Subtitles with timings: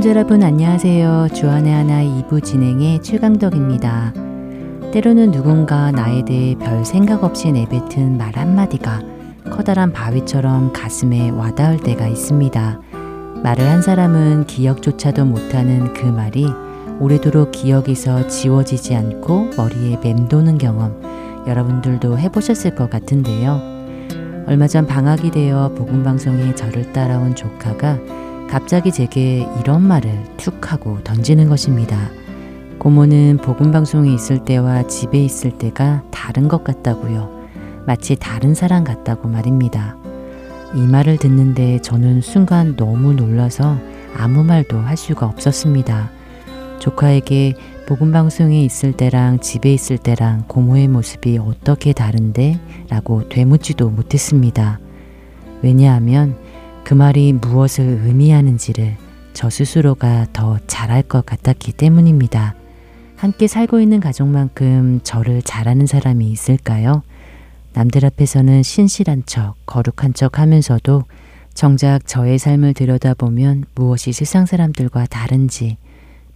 [0.00, 1.28] 애청자 여러분 안녕하세요.
[1.34, 4.14] 주안의 하나 2부 진행의 최강덕입니다.
[4.94, 9.02] 때로는 누군가 나에 대해 별 생각 없이 내뱉은 말 한마디가
[9.50, 12.80] 커다란 바위처럼 가슴에 와닿을 때가 있습니다.
[13.42, 16.46] 말을 한 사람은 기억조차도 못하는 그 말이
[16.98, 20.98] 오래도록 기억에서 지워지지 않고 머리에 맴도는 경험
[21.46, 23.60] 여러분들도 해보셨을 것 같은데요.
[24.46, 31.48] 얼마 전 방학이 되어 복음방송에 저를 따라온 조카가 갑자기 제게 이런 말을 툭 하고 던지는
[31.48, 32.10] 것입니다.
[32.80, 37.30] 고모는 복음방송에 있을 때와 집에 있을 때가 다른 것 같다고요.
[37.86, 39.96] 마치 다른 사람 같다고 말입니다.
[40.74, 43.78] 이 말을 듣는데 저는 순간 너무 놀라서
[44.16, 46.10] 아무 말도 할 수가 없었습니다.
[46.80, 47.54] 조카에게
[47.86, 52.58] 복음방송에 있을 때랑 집에 있을 때랑 고모의 모습이 어떻게 다른데?
[52.88, 54.80] 라고 되묻지도 못했습니다.
[55.62, 56.36] 왜냐하면
[56.90, 58.96] 그 말이 무엇을 의미하는지를
[59.32, 62.56] 저 스스로가 더 잘할 것 같았기 때문입니다.
[63.14, 67.04] 함께 살고 있는 가족만큼 저를 잘하는 사람이 있을까요?
[67.74, 71.04] 남들 앞에서는 신실한 척, 거룩한 척 하면서도
[71.54, 75.76] 정작 저의 삶을 들여다보면 무엇이 세상 사람들과 다른지,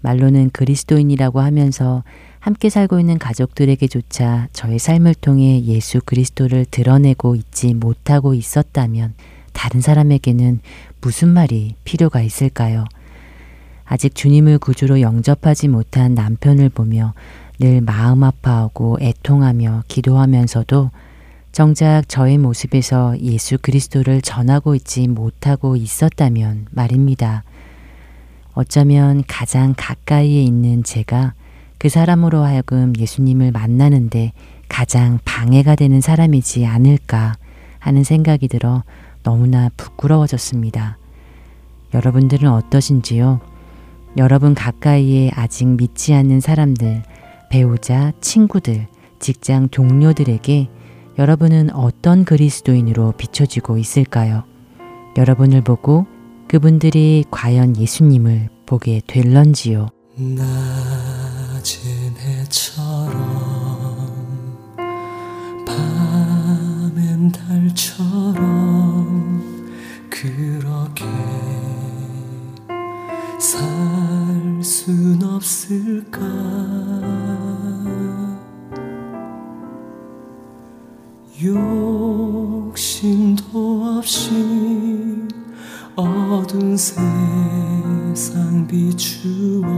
[0.02, 2.04] 말로는 그리스도인이라고 하면서
[2.38, 9.14] 함께 살고 있는 가족들에게조차 저의 삶을 통해 예수 그리스도를 드러내고 있지 못하고 있었다면
[9.54, 10.60] 다른 사람에게는
[11.00, 12.84] 무슨 말이 필요가 있을까요?
[13.86, 17.14] 아직 주님을 구주로 영접하지 못한 남편을 보며
[17.58, 20.90] 늘 마음 아파하고 애통하며 기도하면서도
[21.52, 27.44] 정작 저의 모습에서 예수 그리스도를 전하고 있지 못하고 있었다면 말입니다.
[28.54, 31.34] 어쩌면 가장 가까이에 있는 제가
[31.78, 34.32] 그 사람으로 하여금 예수님을 만나는데
[34.68, 37.36] 가장 방해가 되는 사람이지 않을까
[37.78, 38.82] 하는 생각이 들어
[39.24, 40.98] 너무나 부끄러워졌습니다.
[41.92, 43.40] 여러분들은 어떠신지요?
[44.16, 47.02] 여러분 가까이에 아직 믿지 않는 사람들,
[47.50, 48.86] 배우자, 친구들,
[49.18, 50.68] 직장 동료들에게
[51.18, 54.44] 여러분은 어떤 그리스도인으로 비춰지고 있을까요?
[55.16, 56.06] 여러분을 보고
[56.48, 59.88] 그분들이 과연 예수님을 보게 될런지요.
[60.16, 60.42] 낮은
[62.18, 63.14] 해처럼
[65.66, 68.93] 밤엔 달처럼
[70.24, 71.04] 그렇게
[73.38, 73.84] 살
[74.64, 76.20] 순 없을까?
[81.42, 82.72] 욕심도
[83.98, 84.32] 없이
[85.94, 89.68] 어두운 세상 비추어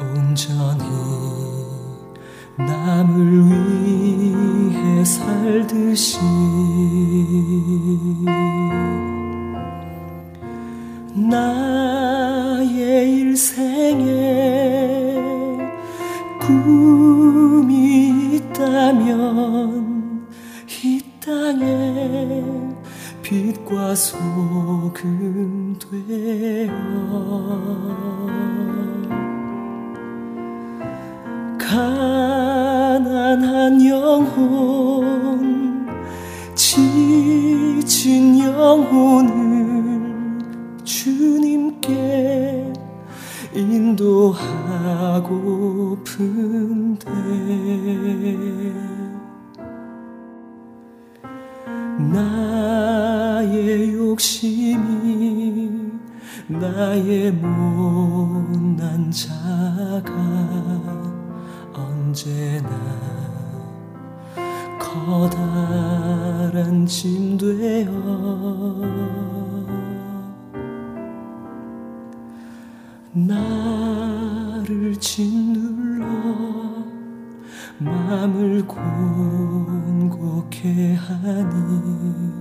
[0.00, 1.33] 온전히
[2.56, 6.18] 남을 위해 살듯이.
[11.30, 14.04] 나의 일생에
[16.40, 20.26] 꿈이 있다면
[20.84, 22.44] 이 땅에
[23.22, 26.74] 빛과 소금 되어
[31.66, 35.88] 가난한 영혼
[36.54, 40.04] 지친 영혼을
[40.84, 42.70] 주님께
[43.54, 44.44] 인도하고픈데.
[52.12, 55.80] 나의 욕심이
[56.46, 58.53] 나의 못
[66.86, 67.90] 짐 되어
[73.12, 76.04] 나를 짓눌러
[77.78, 79.74] 마음을 곤곡해
[80.94, 82.32] 하니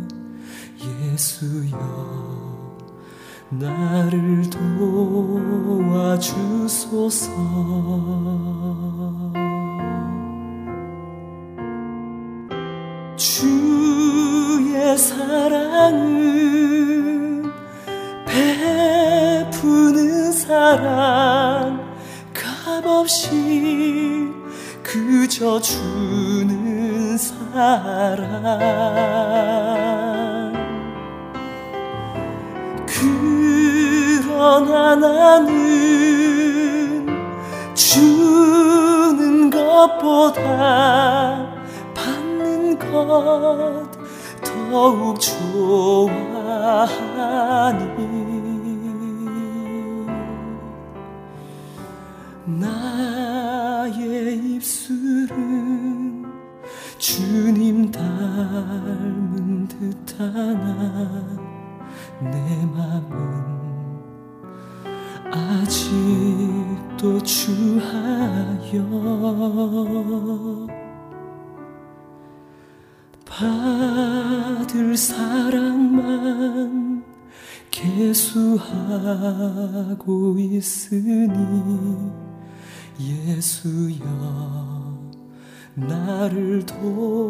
[1.12, 1.77] 예수여
[3.50, 4.50] 나를
[6.09, 6.53] 도와주소서
[25.33, 27.74] 그저 주는 사랑.
[34.06, 35.47] 그러나 나는
[37.74, 40.41] 주는 것보다
[41.95, 43.89] 받는 것
[44.44, 46.53] 더욱 좋아하니
[53.83, 56.24] 나의 입술은
[56.97, 61.19] 주님 닮은 듯하나
[62.21, 63.44] 내 맘은
[65.33, 68.80] 아직도 주하여
[73.25, 76.24] 받을 사랑만
[77.69, 78.63] 계수하고
[80.39, 82.24] 있으니
[83.00, 84.06] 예수여
[85.75, 87.24] 나를 도와주소서.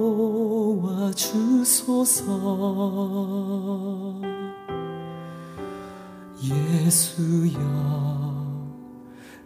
[6.43, 7.57] 예수여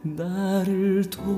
[0.02, 1.38] 나를 도와주소서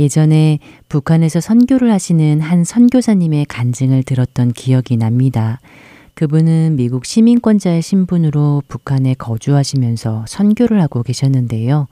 [0.00, 0.58] 예전에
[0.88, 5.60] 북한에서 선교를 하시는 한 선교사님의 간증을 들었던 기억이 납니다.
[6.14, 11.86] 그분은 미국 시민권자의 신분으로 북한에 거주하시면서 선교를 하고 계셨는데요.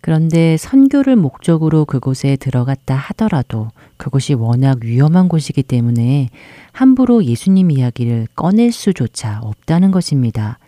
[0.00, 6.28] 그런데 선교를 목적으로 그곳에 들어갔다 하더라도 그곳이 워낙 위험한 곳이기 때문에
[6.72, 10.58] 함부로 예수님 이야기를 꺼낼 수조차 없다는 것입니다.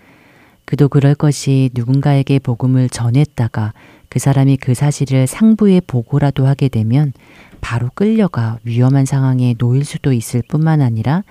[0.64, 3.74] 그도 그럴 것이 누군가에게 복음을 전했다가
[4.08, 7.12] 그 사람이 그 사실을 상부에 보고라도 하게 되면
[7.60, 11.24] 바로 끌려가 위험한 상황에 놓일 수도 있을 뿐만 아니라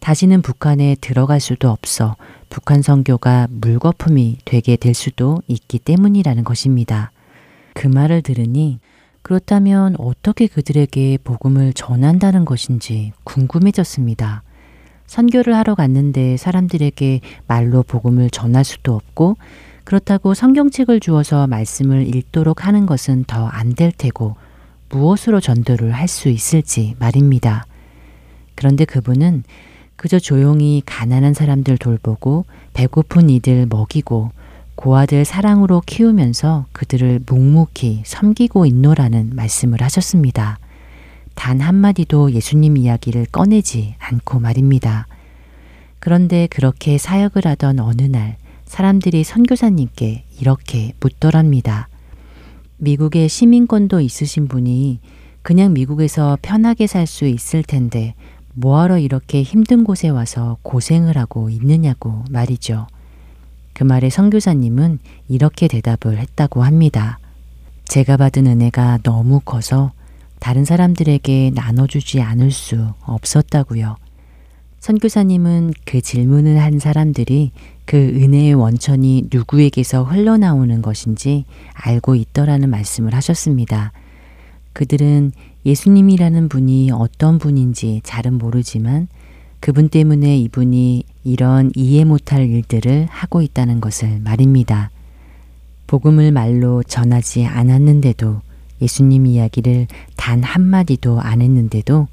[0.00, 2.16] 다시는 북한에 들어갈 수도 없어
[2.48, 7.12] 북한 선교가 물거품이 되게 될 수도 있기 때문이라는 것입니다.
[7.74, 8.78] 그 말을 들으니
[9.22, 14.42] 그렇다면 어떻게 그들에게 복음을 전한다는 것인지 궁금해졌습니다.
[15.06, 19.36] 선교를 하러 갔는데 사람들에게 말로 복음을 전할 수도 없고
[19.84, 24.36] 그렇다고 성경책을 주어서 말씀을 읽도록 하는 것은 더 안 될 테고
[24.90, 27.64] 무엇으로 전도를 할 수 있을지 말입니다.
[28.54, 29.44] 그런데 그분은
[29.96, 32.44] 그저 조용히 가난한 사람들 돌보고
[32.74, 34.30] 배고픈 이들 먹이고
[34.74, 40.58] 고아들 사랑으로 키우면서 그들을 묵묵히 섬기고 있노라는 말씀을 하셨습니다.
[41.34, 45.06] 단 한마디도 예수님 이야기를 꺼내지 않고 말입니다.
[45.98, 48.36] 그런데 그렇게 사역을 하던 어느 날
[48.72, 51.90] 사람들이 선교사님께 이렇게 묻더랍니다.
[52.78, 54.98] 미국에 시민권도 있으신 분이
[55.42, 58.14] 그냥 미국에서 편하게 살 수 있을 텐데
[58.54, 62.86] 뭐하러 이렇게 힘든 곳에 와서 고생을 하고 있느냐고 말이죠.
[63.74, 67.18] 그 말에 선교사님은 이렇게 대답을 했다고 합니다.
[67.84, 69.92] 제가 받은 은혜가 너무 커서
[70.38, 73.96] 다른 사람들에게 나눠주지 않을 수 없었다고요.
[74.82, 77.52] 선교사님은 그 질문을 한 사람들이
[77.84, 83.92] 그 은혜의 원천이 누구에게서 흘러나오는 것인지 알고 있더라는 말씀을 하셨습니다.
[84.72, 85.30] 그들은
[85.64, 89.06] 예수님이라는 분이 어떤 분인지 잘은 모르지만
[89.60, 94.90] 그분 때문에 이분이 이런 이해 못할 일들을 하고 있다는 것을 말입니다.
[95.86, 98.40] 복음을 말로 전하지 않았는데도
[98.80, 99.86] 예수님 이야기를
[100.16, 102.08] 단 한마디도 안 했는데도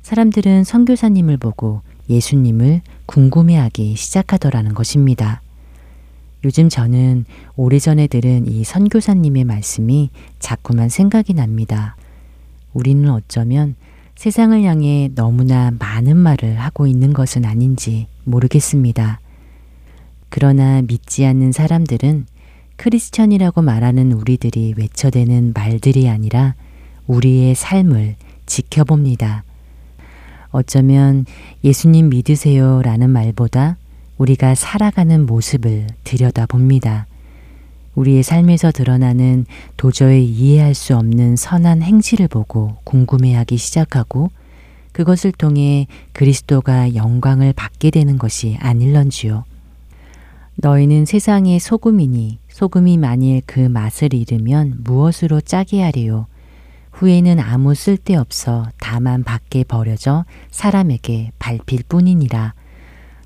[0.00, 5.42] 사람들은 선교사님을 보고 예수님을 궁금해하기 시작하더라는 것입니다.
[6.44, 7.24] 요즘 저는
[7.56, 11.96] 오래전에 들은 이 선교사님의 말씀이 자꾸만 생각이 납니다.
[12.72, 13.74] 우리는 어쩌면
[14.14, 19.20] 세상을 향해 너무나 많은 말을 하고 있는 것은 아닌지 모르겠습니다.
[20.28, 22.26] 그러나 믿지 않는 사람들은
[22.76, 26.54] 크리스천이라고 말하는 우리들이 외쳐대는 말들이 아니라
[27.06, 29.45] 우리의 삶을 지켜봅니다.
[30.56, 31.26] 어쩌면
[31.64, 33.76] 예수님 믿으세요 라는 말보다
[34.16, 37.06] 우리가 살아가는 모습을 들여다 봅니다.
[37.94, 39.44] 우리의 삶에서 드러나는
[39.76, 44.30] 도저히 이해할 수 없는 선한 행실을 보고 궁금해하기 시작하고
[44.92, 49.44] 그것을 통해 그리스도가 영광을 받게 되는 것이 아닐런지요.
[50.54, 56.28] 너희는 세상의 소금이니 소금이 만일 그 맛을 잃으면 무엇으로 짜게 하리요?
[56.96, 62.54] 후에는 아무 쓸데없어 다만 밖에 버려져 사람에게 밟힐 뿐이니라.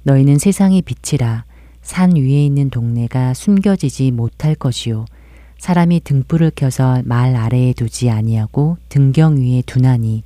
[0.02, 1.44] 너희는 세상의 빛이라
[1.80, 5.04] 산 위에 있는 동네가 숨겨지지 못할 것이요.
[5.58, 10.24] 사람이 등불을 켜서 말 아래에 두지 아니하고 등경 위에 두나니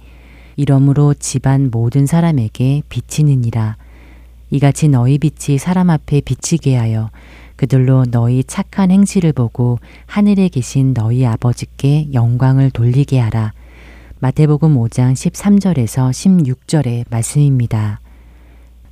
[0.56, 3.76] 이러므로 집안 모든 사람에게 비치느니라.
[4.50, 7.10] 이같이 너희 빛이 사람 앞에 비치게 하여
[7.56, 13.52] 그들로 너희 착한 행실을 보고 하늘에 계신 너희 아버지께 영광을 돌리게 하라.
[14.18, 18.00] 마태복음 5장 13절에서 16절의 말씀입니다.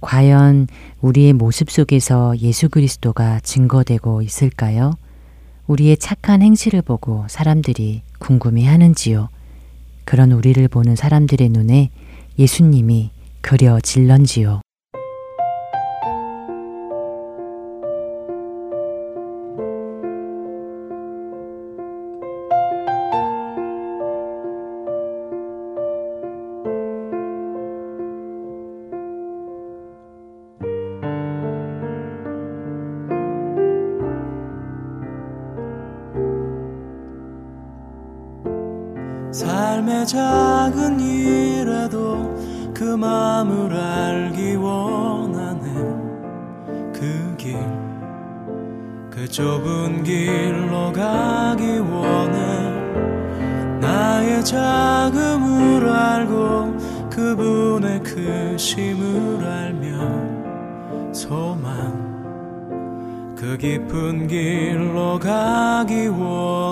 [0.00, 0.66] 과연
[1.00, 4.92] 우리의 모습 속에서 예수 그리스도가 증거되고 있을까요?
[5.66, 9.28] 우리의 착한 행실을 보고 사람들이 궁금해 하는지요?
[10.04, 11.90] 그런 우리를 보는 사람들의 눈에
[12.38, 14.60] 예수님이 그려질런지요?
[49.32, 52.70] 좁은 길로 가기 원해.
[53.80, 56.76] 나의 자금을 알고
[57.08, 62.12] 그분의 크심을 알며 소망.
[63.34, 66.71] 그 깊은 길로 가기 원하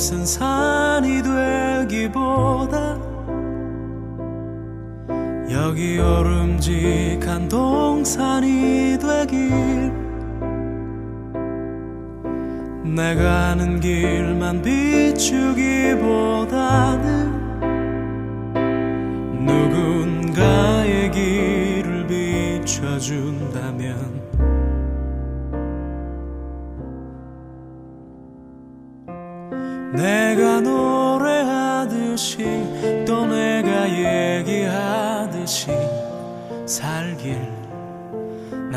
[0.00, 1.22] 솟은 산이
[1.90, 2.98] 되기보다
[5.50, 9.92] 여기 오름직한 동산이 되길.
[12.82, 15.30] 내가 아는 길만 비추기보다는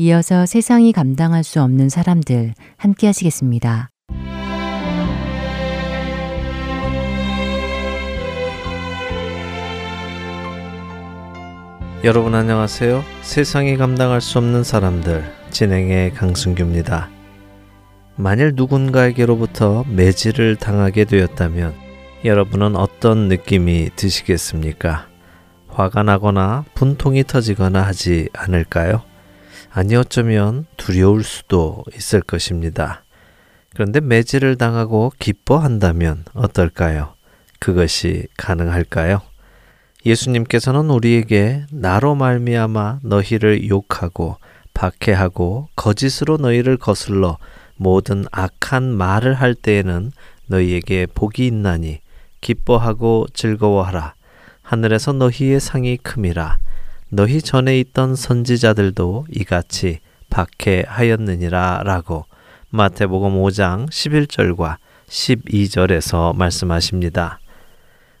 [0.00, 3.90] 이어서 세상이 감당할 수 없는 사람들 함께 하시겠습니다.
[12.04, 13.02] 여러분 안녕하세요.
[13.22, 17.10] 세상이 감당할 수 없는 사람들 진행의 강승규입니다.
[18.14, 21.74] 만일 누군가에게로부터 매질을 당하게 되었다면
[22.24, 25.08] 여러분은 어떤 느낌이 드시겠습니까?
[25.66, 29.07] 화가 나거나 분통이 터지거나 하지 않을까요?
[29.78, 33.04] 아니 어쩌면 두려울 수도 있을 것입니다.
[33.74, 37.14] 그런데 매질을 당하고 기뻐한다면 어떨까요?
[37.60, 39.20] 그것이 가능할까요?
[40.04, 44.38] 예수님께서는 우리에게 나로 말미암아 너희를 욕하고
[44.74, 47.38] 박해하고 거짓으로 너희를 거슬러
[47.76, 50.10] 모든 악한 말을 할 때에는
[50.48, 52.00] 너희에게 복이 있나니
[52.40, 54.14] 기뻐하고 즐거워하라
[54.60, 56.58] 하늘에서 너희의 상이 큼이라
[57.10, 62.26] 너희 전에 있던 선지자들도 이같이 박해하였느니라 라고
[62.68, 64.76] 마태복음 5장 11절과
[65.08, 67.40] 12절에서 말씀하십니다.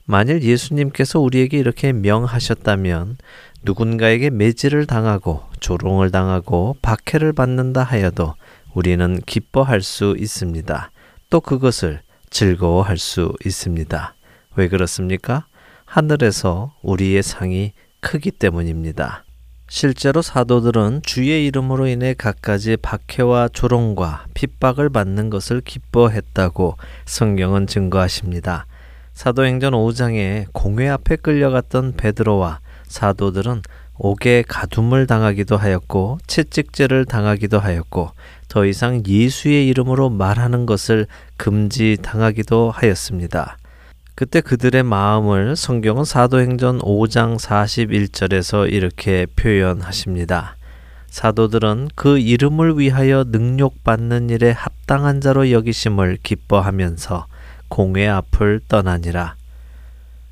[0.06, 3.18] 만일 예수님께서 우리에게 이렇게 명하셨다면
[3.62, 8.36] 누군가에게 매질을 당하고 조롱을 당하고 박해를 받는다 하여도
[8.72, 10.90] 우리는 기뻐할 수 있습니다.
[11.28, 14.14] 또 그것을 즐거워할 수 있습니다.
[14.56, 15.46] 왜 그렇습니까?
[15.84, 19.24] 하늘에서 우리의 상이 크기 때문입니다.
[19.70, 28.66] 실제로 사도들은 주의 이름으로 인해 갖가지 박해와 조롱과 핍박을 받는 것을 기뻐했다고 성경은 증거하십니다.
[29.12, 33.62] 사도행전 5장에 공회 앞에 끌려갔던 베드로와 사도들은
[33.98, 38.12] 옥에 가둠을 당하기도 하였고 채찍질을 당하기도 하였고
[38.48, 43.58] 더 이상 예수의 이름으로 말하는 것을 금지 당하기도 하였습니다.
[44.18, 50.56] 그때 그들의 마음을 성경은 사도행전 5장 41절에서 이렇게 표현하십니다.
[51.06, 57.26] 사도들은 그 이름을 위하여 능욕받는 일에 합당한 자로 여기심을 기뻐하면서
[57.68, 59.36] 공회 앞을 떠나니라.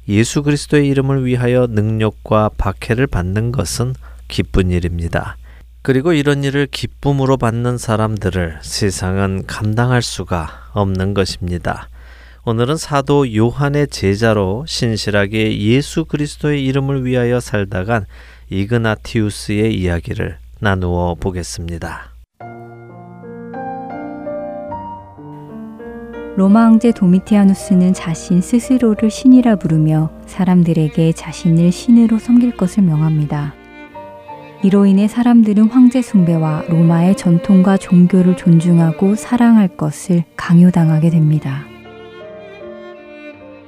[0.09, 3.95] 예수 그리스도의 이름을 위하여 능력과 박해를 받는 것은
[4.27, 5.37] 기쁜 일입니다.
[5.83, 11.89] 그리고 이런 일을 기쁨으로 받는 사람들을 세상은 감당할 수가 없는 것입니다.
[12.49, 18.07] 오늘은 사도 요한의 제자로 신실하게 예수 그리스도의 이름을 위하여 살다간
[18.51, 22.13] 이그나티우스의 이야기를 나누어 보겠습니다.
[26.37, 33.55] 로마 황제 도미티아누스는 자신 스스로를 신이라 부르며 사람들에게 자신을 신으로 섬길 것을 명합니다.
[34.63, 41.65] 이로 인해 사람들은 황제 숭배와 로마의 전통과 종교를 존중하고 사랑할 것을 강요당하게 됩니다.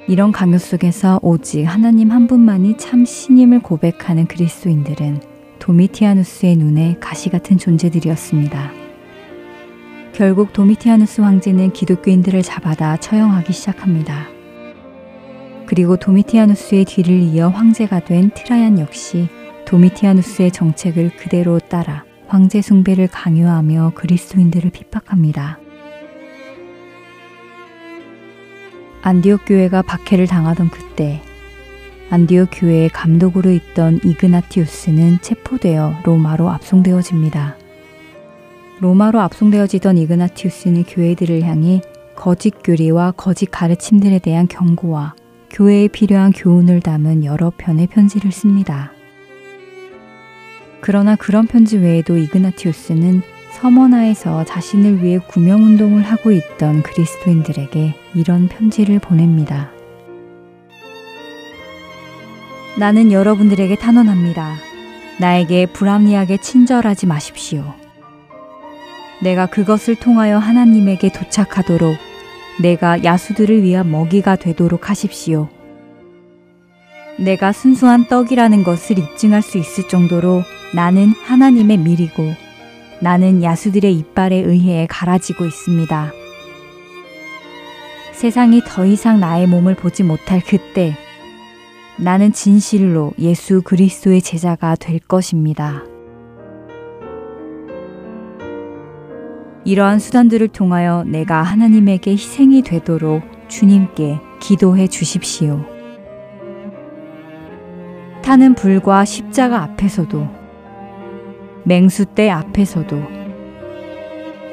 [0.08, 5.20] 이런 강요 속에서 오직 하나님 한 분만이 참 신임을 고백하는 그리스도인들은
[5.58, 8.72] 도미티아누스의 눈에 가시 같은 존재들이었습니다.
[10.14, 14.28] 결국 도미티아누스 황제는 기독교인들을 잡아다 처형하기 시작합니다.
[15.66, 19.28] 그리고 도미티아누스의 뒤를 이어 황제가 된 트라얀 역시
[19.66, 25.58] 도미티아누스의 정책을 그대로 따라 황제 숭배를 강요하며 그리스도인들을 핍박합니다.
[29.02, 31.22] 안디옥 교회가 박해를 당하던 그때
[32.10, 37.56] 안디옥 교회의 감독으로 있던 이그나티우스는 체포되어 로마로 압송되어집니다.
[38.80, 41.82] 로마로 압송되어지던 이그나티우스는 교회들을 향해
[42.16, 45.14] 거짓 교리와 거짓 가르침들에 대한 경고와
[45.50, 48.92] 교회에 필요한 교훈을 담은 여러 편의 편지를 씁니다.
[50.80, 53.22] 그러나 그런 편지 외에도 이그나티우스는
[53.60, 59.72] 서머나에서 자신을 위해 구명운동을 하고 있던 그리스도인들에게 이런 편지를 보냅니다.
[62.78, 64.54] 나는 여러분들에게 탄원합니다.
[65.18, 67.74] 나에게 불합리하게 친절하지 마십시오.
[69.20, 71.96] 내가 그것을 통하여 하나님에게 도착하도록
[72.60, 75.48] 내가 야수들을 위한 먹이가 되도록 하십시오.
[77.18, 82.47] 내가 순수한 떡이라는 것을 입증할 수 있을 정도로 나는 하나님의 밀이고
[83.00, 86.12] 나는 야수들의 이빨에 의해 갈아지고 있습니다.
[88.12, 90.96] 세상이 더 이상 나의 몸을 보지 못할 그때
[91.96, 95.84] 나는 진실로 예수 그리스도의 제자가 될 것입니다.
[99.64, 105.64] 이러한 수단들을 통하여 내가 하나님에게 희생이 되도록 주님께 기도해 주십시오.
[108.22, 110.28] 타는 불과 십자가 앞에서도
[111.68, 113.02] 맹수대 앞에서도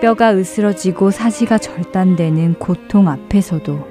[0.01, 3.87] 뼈가 으스러지고 사지가 절단되는 고통 앞에서도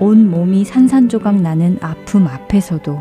[0.00, 2.98] 온 몸이 산산조각 나는 아픔 앞에서도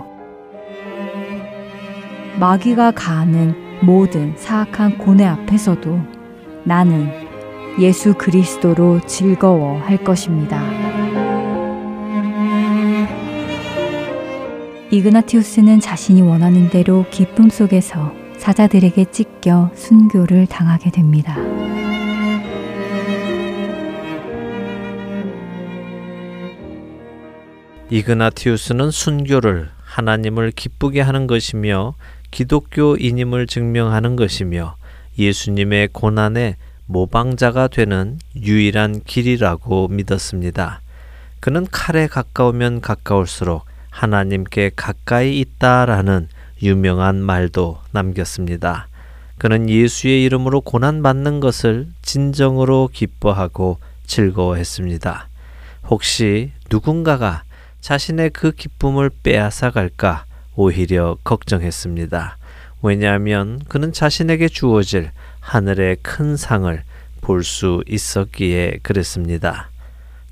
[2.42, 5.98] 마귀가 가하는 모든 사악한 고뇌 앞에서도
[6.66, 7.08] 나는
[7.80, 11.03] 예수 그리스도로 즐거워 할 것입니다.
[14.94, 21.36] 이그나티우스는 자신이 원하는 대로 기쁨 속에서 사자들에게 찢겨 순교를 당하게 됩니다.
[27.90, 31.96] 이그나티우스는 순교를 하나님을 기쁘게 하는 것이며
[32.30, 34.76] 기독교인임을 증명하는 것이며
[35.18, 40.82] 예수님의 고난의 모방자가 되는 유일한 길이라고 믿었습니다.
[41.40, 46.28] 그는 칼에 가까우면 가까울수록 하나님께 가까이 있다라는
[46.64, 48.88] 유명한 말도 남겼습니다.
[49.38, 53.78] 그는 예수의 이름으로 고난받는 것을 진정으로 기뻐하고
[54.08, 55.28] 즐거워했습니다.
[55.90, 57.44] 혹시 누군가가
[57.82, 60.26] 자신의 그 기쁨을 빼앗아 갈까
[60.56, 62.38] 오히려 걱정했습니다.
[62.82, 66.82] 왜냐하면 그는 자신에게 주어질 하늘의 큰 상을
[67.22, 69.70] 볼 수 있었기에 그랬습니다.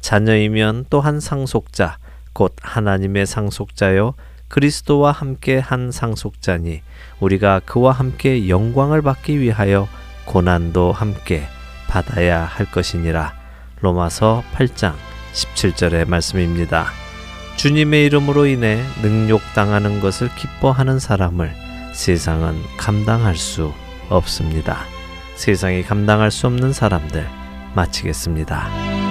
[0.02, 1.98] 자녀이면 또한 상속자,
[2.34, 4.16] 곧 하나님의 상속자요,
[4.48, 6.82] 그리스도와 함께 한 상속자니
[7.20, 9.88] 우리가 그와 함께 영광을 받기 위하여
[10.26, 11.48] 고난도 함께
[11.88, 13.34] 받아야 할 것이니라.
[13.80, 14.94] 로마서 8장
[15.34, 16.88] 17절의 말씀입니다.
[17.58, 21.54] 주님의 이름으로 인해 능욕당하는 것을 기뻐하는 사람을
[21.94, 23.74] 세상은 감당할 수
[24.10, 24.86] 없습니다.
[25.36, 27.28] 세상이 감당할 수 없는 사람들
[27.76, 29.11] 마치겠습니다.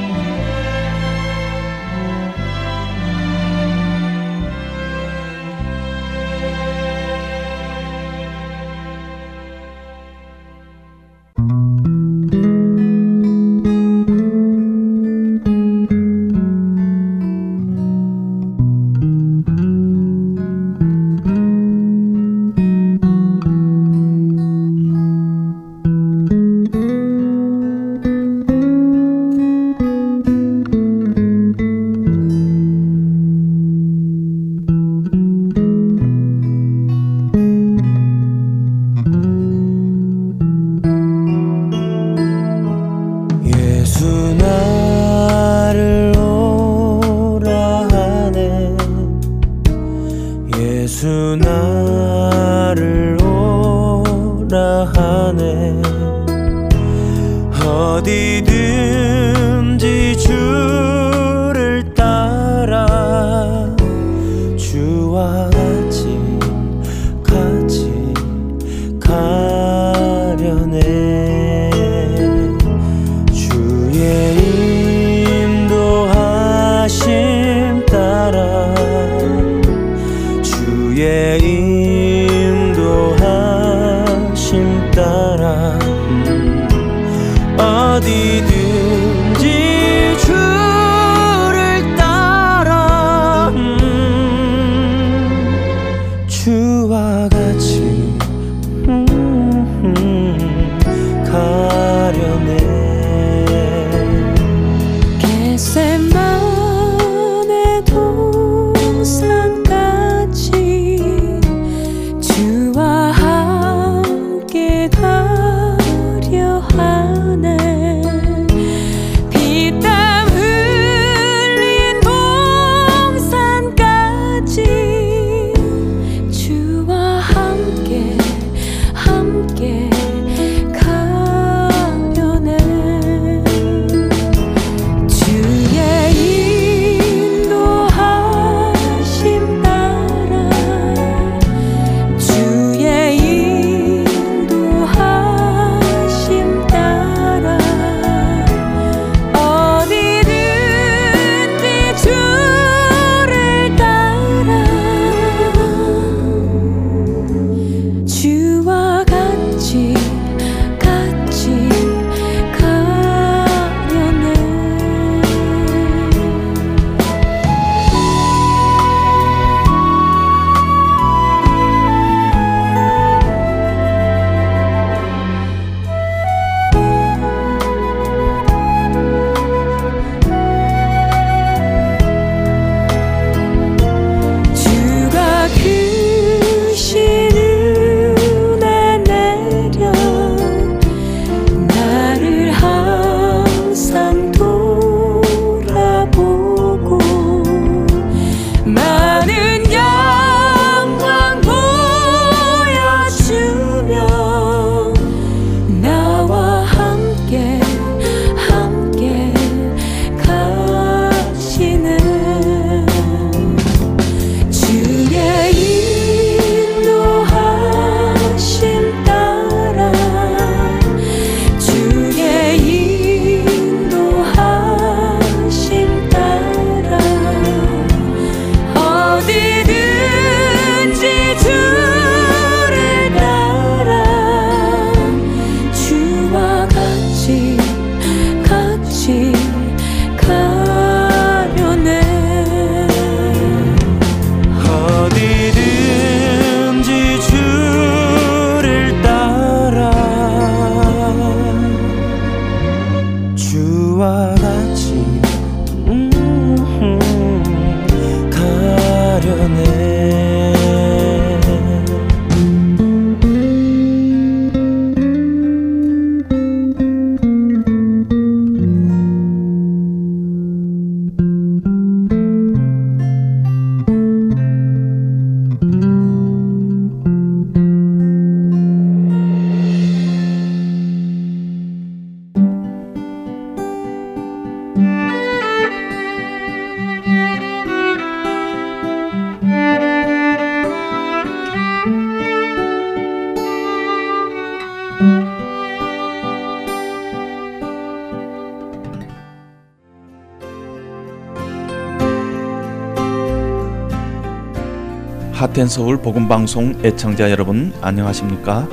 [305.40, 308.68] Heart and Soul 복음방송 애청자 여러분 안녕하십니까?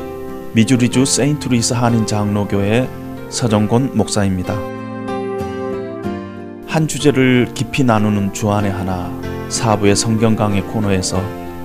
[0.51, 2.89] 미주리주 세인트루이스 한인 장로교회
[3.29, 4.53] 서정곤 목사입니다.
[6.67, 9.09] 한 주제를 깊이 나누는 주안의 하나
[9.47, 11.21] 사부의 성경 강의 코너에서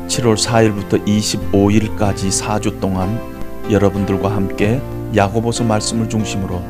[0.06, 3.18] 7월 4일부터 25일까지 4주 동안
[3.72, 4.80] 여러분들과 함께
[5.16, 6.62] 야고보서 말씀을 중심으로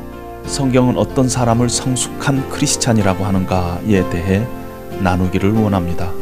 [0.46, 4.48] 성경은 어떤 사람을 성숙한 크리스찬이라고 하는가에 대해
[5.02, 6.21] 나누기를 원합니다.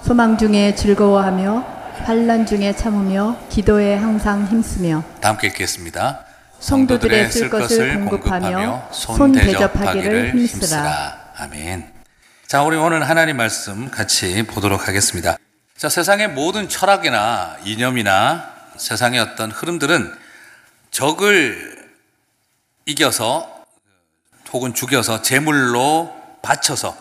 [0.02, 1.58] 소망 중에 즐거워하며
[2.04, 6.24] 환난 중에 참으며 기도에 항상 힘쓰며 다 함께 읽겠습니다.
[6.58, 11.34] 성도들의 쓸 것을 공급하며 손 대접하기를 힘쓰라.
[11.36, 11.88] 아멘.
[12.48, 15.36] 자, 우리 오늘 하나님 말씀 같이 보도록 하겠습니다.
[15.76, 20.16] 자, 세상의 모든 철학이나 이념이나 세상의 어떤 흐름들은
[20.90, 21.86] 적을
[22.86, 23.53] 이겨서
[24.54, 26.96] 혹은 죽여서 제물로 바쳐서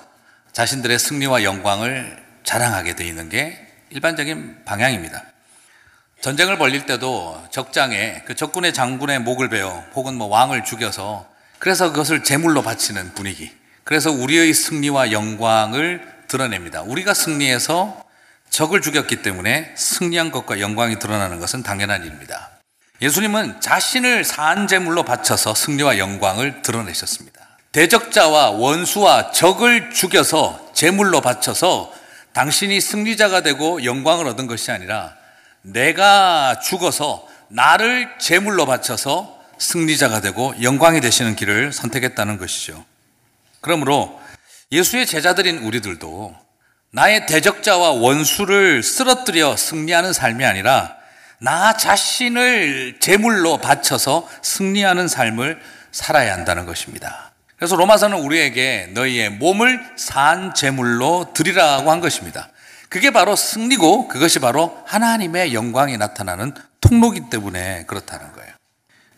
[0.53, 3.57] 자신들의 승리와 영광을 자랑하게 되어 있는 게
[3.91, 5.23] 일반적인 방향입니다.
[6.19, 12.23] 전쟁을 벌릴 때도 적장에 그 적군의 장군의 목을 베어 혹은 뭐 왕을 죽여서 그래서 그것을
[12.23, 13.51] 제물로 바치는 분위기.
[13.83, 16.81] 그래서 우리의 승리와 영광을 드러냅니다.
[16.81, 18.03] 우리가 승리해서
[18.49, 22.49] 적을 죽였기 때문에 승리한 것과 영광이 드러나는 것은 당연한 일입니다.
[23.01, 27.42] 예수님은 자신을 산 제물로 바쳐서 승리와 영광을 드러내셨습니다.
[27.73, 31.91] 대적자와 원수와 적을 죽여서 제물로 바쳐서
[32.33, 35.15] 당신이 승리자가 되고 영광을 얻은 것이 아니라
[35.63, 42.85] 내가 죽어서 나를 제물로 바쳐서 승리자가 되고 영광이 되시는 길을 선택했다는 것이죠.
[43.59, 44.21] 그러므로
[44.71, 46.35] 예수의 제자들인 우리들도
[46.91, 50.95] 나의 대적자와 원수를 쓰러뜨려 승리하는 삶이 아니라
[51.39, 55.59] 나 자신을 제물로 바쳐서 승리하는 삶을
[55.91, 57.32] 살아야 한다는 것입니다.
[57.63, 62.49] 그래서 로마서는 우리에게 너희의 몸을 산 제물로 드리라고 한 것입니다.
[62.89, 68.51] 그게 바로 승리고 그것이 바로 하나님의 영광이 나타나는 통로기 때문에 그렇다는 거예요.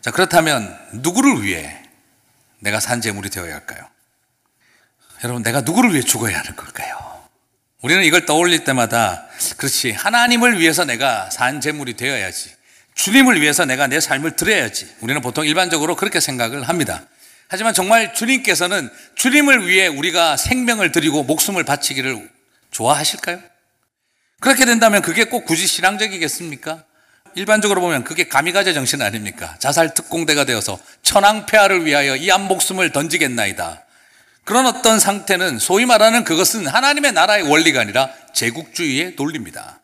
[0.00, 1.76] 자, 그렇다면 누구를 위해
[2.60, 3.84] 내가 산 제물이 되어야 할까요?
[5.24, 6.96] 여러분, 내가 누구를 위해 죽어야 하는 걸까요?
[7.82, 9.90] 우리는 이걸 떠올릴 때마다 그렇지.
[9.90, 12.54] 하나님을 위해서 내가 산 제물이 되어야지.
[12.94, 14.98] 주님을 위해서 내가 내 삶을 드려야지.
[15.00, 17.02] 우리는 보통 일반적으로 그렇게 생각을 합니다.
[17.48, 22.28] 하지만 정말 주님께서는 주님을 위해 우리가 생명을 드리고 목숨을 바치기를
[22.72, 23.40] 좋아하실까요?
[24.40, 26.84] 그렇게 된다면 그게 꼭 굳이 신앙적이겠습니까?
[27.34, 29.54] 일반적으로 보면 그게 가미가제 정신 아닙니까?
[29.58, 33.82] 자살 특공대가 되어서 천황폐하를 위하여 이 한 목숨을 던지겠나이다.
[34.44, 39.80] 그런 어떤 상태는 소위 말하는 그것은 하나님의 나라의 원리가 아니라 제국주의의 논리입니다.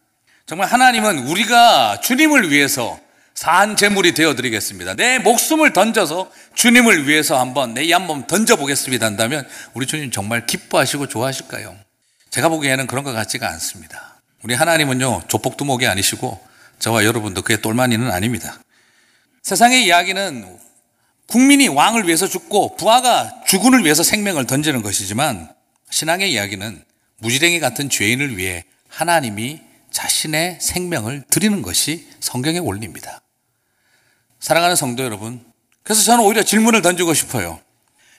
[0.47, 2.99] 정말 하나님은 우리가 주님을 위해서
[3.35, 4.95] 산 제물이 되어 드리겠습니다.
[4.95, 11.09] 내 목숨을 던져서 주님을 위해서 한번 내이 한번 던져 보겠습니다 한다면 우리 주님 정말 기뻐하시고
[11.09, 11.77] 좋아하실까요?
[12.31, 14.21] 제가 보기에는 그런 것 같지가 않습니다.
[14.43, 16.41] 우리 하나님은요 조폭두목이 아니시고
[16.79, 18.59] 저와 여러분도 그의 똘마니는 아닙니다.
[19.43, 20.59] 세상의 이야기는
[21.27, 25.49] 국민이 왕을 위해서 죽고 부하가 주군을 위해서 생명을 던지는 것이지만
[25.91, 26.85] 신앙의 이야기는
[27.19, 29.61] 무지랭이 같은 죄인을 위해 하나님이
[29.93, 33.21] 자신의 생명을 드리는 것이 성경의 원리입니다.
[34.41, 35.45] 사랑하는 성도 여러분,
[35.83, 37.61] 그래서 저는 오히려 질문을 던지고 싶어요.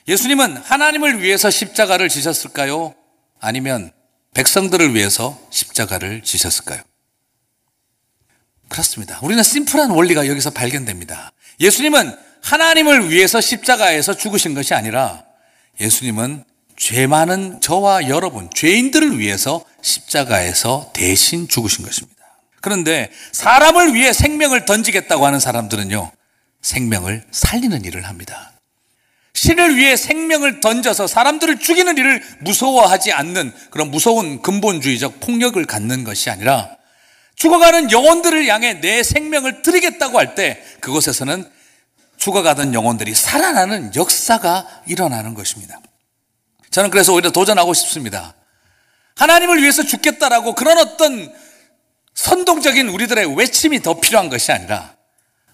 [0.08, 2.94] 예수님은 하나님을 위해서 십자가를 지셨을까요?
[3.40, 3.92] 아니면
[4.34, 6.82] 백성들을 위해서 십자가를 지셨을까요?
[8.70, 9.20] 그렇습니다.
[9.22, 11.32] 우리는 심플한 원리가 여기서 발견됩니다.
[11.60, 15.24] 예수님은 하나님을 위해서 십자가에서 죽으신 것이 아니라
[15.80, 16.44] 예수님은
[16.76, 22.24] 죄 많은 저와 여러분, 죄인들을 위해서 십자가에서 대신 죽으신 것입니다.
[22.62, 26.12] 그런데 사람을 위해 생명을 던지겠다고 하는 사람들은요,
[26.62, 28.52] 생명을 살리는 일을 합니다.
[29.34, 36.30] 신을 위해 생명을 던져서 사람들을 죽이는 일을 무서워하지 않는 그런 무서운 근본주의적 폭력을 갖는 것이
[36.30, 36.70] 아니라
[37.36, 41.50] 죽어가는 영혼들을 향해 내 생명을 드리겠다고 할 때 그곳에서는
[42.18, 45.82] 죽어가던 영혼들이 살아나는 역사가 일어나는 것입니다.
[46.70, 48.36] 저는 그래서 오히려 도전하고 싶습니다.
[49.16, 51.34] 하나님을 위해서 죽겠다라고 그런 어떤
[52.14, 54.96] 선동적인 우리들의 외침이 더 필요한 것이 아니라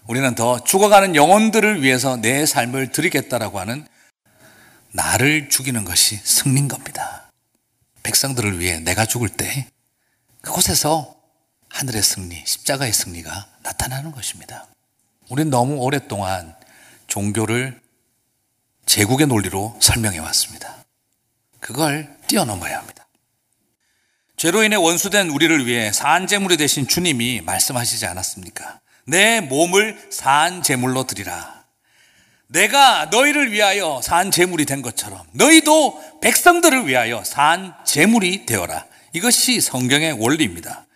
[0.06, 3.86] 우리는 더 죽어가는 영혼들을 위해서 내 삶을 드리겠다라고 하는
[4.92, 7.30] 나를 죽이는 것이 승리인 겁니다.
[8.02, 9.68] 백성들을 위해 내가 죽을 때
[10.40, 11.16] 그곳에서
[11.68, 14.66] 하늘의 승리, 십자가의 승리가 나타나는 것입니다.
[15.28, 16.56] 우리는 너무 오랫동안
[17.06, 17.80] 종교를
[18.86, 20.76] 제국의 논리로 설명해 왔습니다.
[21.60, 22.99] 그걸 뛰어넘어야 합니다.
[24.40, 28.80] 죄로 인해 원수된 우리를 위해 사한제물이 되신 주님이 말씀하시지 않았습니까?
[29.04, 31.62] 내 몸을 산 제물로 드리라.
[32.46, 38.86] 내가 너희를 위하여 산 제물이 된 것처럼 너희도 백성들을 위하여 산 제물이 되어라.
[39.12, 40.86] 이것이 성경의 원리입니다.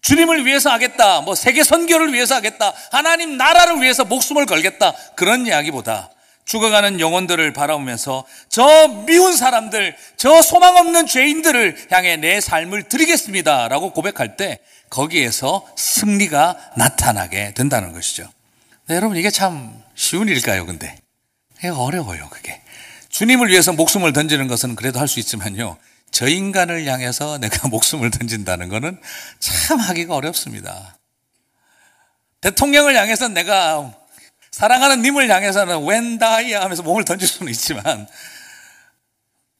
[0.00, 6.13] 주님을 위해서 하겠다, 뭐 세계 선교를 위해서 하겠다, 하나님 나라를 위해서 목숨을 걸겠다 그런 이야기보다
[6.44, 13.92] 죽어가는 영혼들을 바라보면서 저 미운 사람들, 저 소망 없는 죄인들을 향해 내 삶을 드리겠습니다 라고
[13.92, 14.58] 고백할 때
[14.90, 18.30] 거기에서 승리가 나타나게 된다는 것이죠.
[18.86, 20.66] 네, 여러분 이게 참 쉬운 일일까요?
[20.66, 20.96] 근데
[21.62, 22.28] 어려워요.
[22.28, 22.60] 그게
[23.08, 25.78] 주님을 위해서 목숨을 던지는 것은 그래도 할 수 있지만요.
[26.10, 29.00] 저 인간을 향해서 내가 목숨을 던진다는 것은
[29.40, 30.96] 참 하기가 어렵습니다.
[32.40, 33.94] 대통령을 향해서 내가
[34.54, 38.06] 사랑하는 님을 향해서는 웬 다이야 하면서 몸을 던질 수는 있지만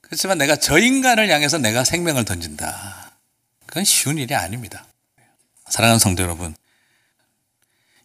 [0.00, 3.10] 그렇지만 내가 저 인간을 향해서 내가 생명을 던진다.
[3.66, 4.86] 그건 쉬운 일이 아닙니다.
[5.68, 6.54] 사랑하는 성도 여러분,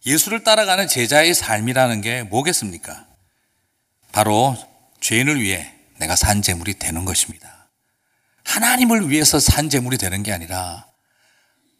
[0.04, 3.06] 예수를 따라가는 제자의 삶이라는 게 뭐겠습니까?
[4.10, 4.56] 바로
[5.00, 7.68] 죄인을 위해 내가 산 제물이 되는 것입니다.
[8.42, 10.86] 하나님을 위해서 산 제물이 되는 게 아니라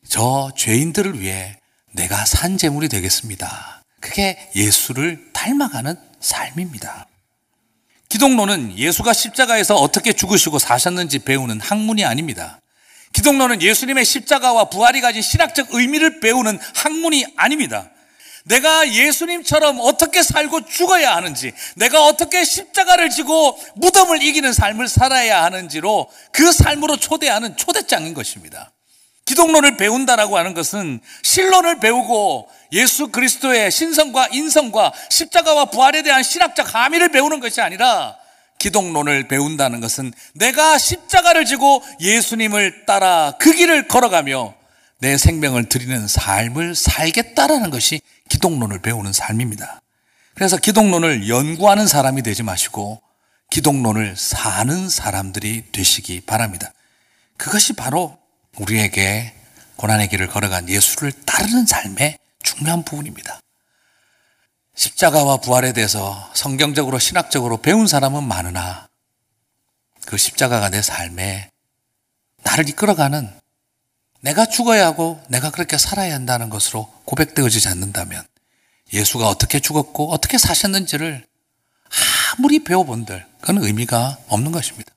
[0.08, 1.58] 저 죄인들을 위해
[1.90, 3.79] 내가 산 제물이 되겠습니다.
[4.00, 7.06] 그게 예수를 닮아가는 삶입니다.
[8.08, 12.60] 기독론은 예수가 십자가에서 어떻게 죽으시고 사셨는지 배우는 학문이 아닙니다.
[13.12, 17.90] 기독론은 예수님의 십자가와 부활이 가진 신학적 의미를 배우는 학문이 아닙니다.
[18.44, 26.08] 내가 예수님처럼 어떻게 살고 죽어야 하는지, 내가 어떻게 십자가를 지고 무덤을 이기는 삶을 살아야 하는지로
[26.32, 28.72] 그 삶으로 초대하는 초대장인 것입니다.
[29.26, 37.10] 기독론을 배운다라고 하는 것은 신론을 배우고 예수 그리스도의 신성과 인성과 십자가와 부활에 대한 신학적 함의를
[37.10, 38.16] 배우는 것이 아니라
[38.58, 44.54] 기독론을 배운다는 것은 내가 십자가를 지고 예수님을 따라 그 길을 걸어가며
[44.98, 49.80] 내 생명을 드리는 삶을 살겠다라는 것이 기독론을 배우는 삶입니다.
[50.34, 53.00] 그래서 기독론을 연구하는 사람이 되지 마시고
[53.50, 56.72] 기독론을 사는 사람들이 되시기 바랍니다.
[57.36, 58.18] 그것이 바로
[58.58, 59.32] 우리에게
[59.76, 62.18] 고난의 길을 걸어간 예수를 따르는 삶의
[62.56, 63.40] 중요한 부분입니다.
[64.74, 68.88] 십자가와 부활에 대해서 성경적으로 신학적으로 배운 사람은 많으나
[70.06, 71.50] 그 십자가가 내 삶에
[72.42, 73.38] 나를 이끌어가는
[74.22, 78.24] 내가 죽어야 하고 내가 그렇게 살아야 한다는 것으로 고백되어지지 않는다면
[78.92, 81.26] 예수가 어떻게 죽었고 어떻게 사셨는지를
[82.38, 84.92] 아무리 배워본들 그건 의미가 없는 것입니다.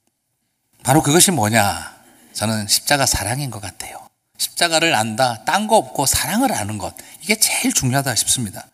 [0.83, 1.93] 바로 그것이 뭐냐?
[2.33, 4.02] 저는 십자가 사랑인 것 같아요.
[4.37, 6.93] 십자가를 안다, 딴 거 없고 사랑을 아는 것.
[7.21, 8.67] 이게 제일 중요하다 싶습니다.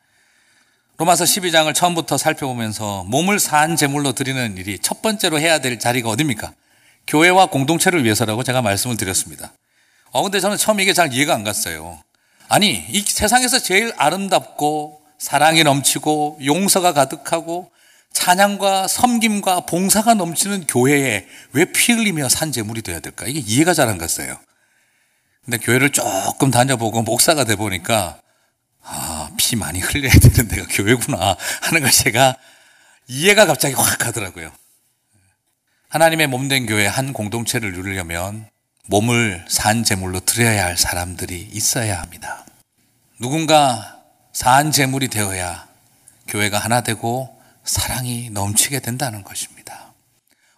[0.97, 6.53] 로마서 12장을 처음부터 살펴보면서 몸을 산 제물로 드리는 일이 첫 번째로 해야 될 자리가 어딥니까?
[7.07, 9.53] 교회와 공동체를 위해서라고 제가 말씀을 드렸습니다.
[10.11, 12.01] 어, 근데 저는 처음 이게 잘 이해가 안 갔어요.
[12.49, 17.71] 아니, 이 세상에서 제일 아름답고 사랑이 넘치고 용서가 가득하고
[18.13, 23.25] 찬양과 섬김과 봉사가 넘치는 교회에 왜 피 흘리며 산 제물이 돼야 될까?
[23.27, 24.37] 이게 이해가 잘 안 갔어요.
[25.49, 28.19] 근데 교회를 조금 다녀보고 목사가 돼 보니까
[28.83, 32.35] 아, 피 많이 흘려야 되는 데가 교회구나 하는 걸 제가
[33.07, 34.51] 이해가 갑자기 확 가더라고요.
[35.87, 38.47] 하나님의 몸된 교회 한 공동체를 누리려면
[38.85, 42.45] 몸을 산 제물로 드려야 할 사람들이 있어야 합니다.
[43.19, 43.97] 누군가
[44.31, 45.67] 산 제물이 되어야
[46.27, 49.93] 교회가 하나 되고 사랑이 넘치게 된다는 것입니다.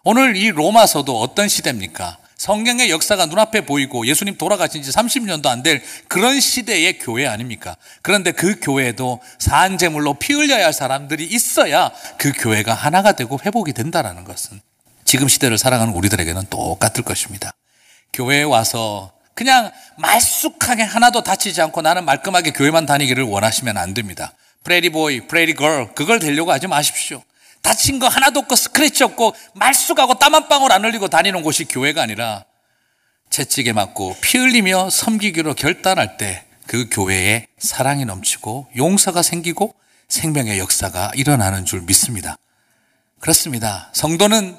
[0.04, 2.18] 오늘 이 로마서도 어떤 시대입니까?
[2.46, 7.76] 성경의 역사가 눈앞에 보이고 예수님 돌아가신 지 30년도 안 될 그런 시대의 교회 아닙니까?
[8.02, 14.24] 그런데 그 교회에도 사한제물로 피 흘려야 할 사람들이 있어야 그 교회가 하나가 되고 회복이 된다라는
[14.24, 14.60] 것은
[15.04, 17.52] 지금 시대를 살아가는 우리들에게는 똑같을 것입니다.
[18.12, 24.32] 교회에 와서 그냥 말쑥하게 하나도 다치지 않고 나는 말끔하게 교회만 다니기를 원하시면 안 됩니다.
[24.64, 27.22] 프레디보이, 프레디걸 그걸 되려고 하지 마십시오.
[27.62, 32.02] 다친 거 하나도 없고 스크래치 없고 말쑥하고 땀 한 방울 안 흘리고 다니는 곳이 교회가
[32.02, 32.44] 아니라
[33.30, 39.74] 채찍에 맞고 피 흘리며 섬기기로 결단할 때 그 교회에 사랑이 넘치고 용서가 생기고
[40.08, 42.36] 생명의 역사가 일어나는 줄 믿습니다.
[43.20, 43.90] 그렇습니다.
[43.92, 44.58] 성도는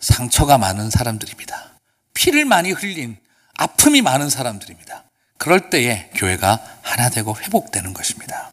[0.00, 1.74] 상처가 많은 사람들입니다.
[2.14, 3.16] 피를 많이 흘린
[3.54, 5.04] 아픔이 많은 사람들입니다.
[5.38, 8.50] 그럴 때에 교회가 하나 되고 회복되는 것입니다.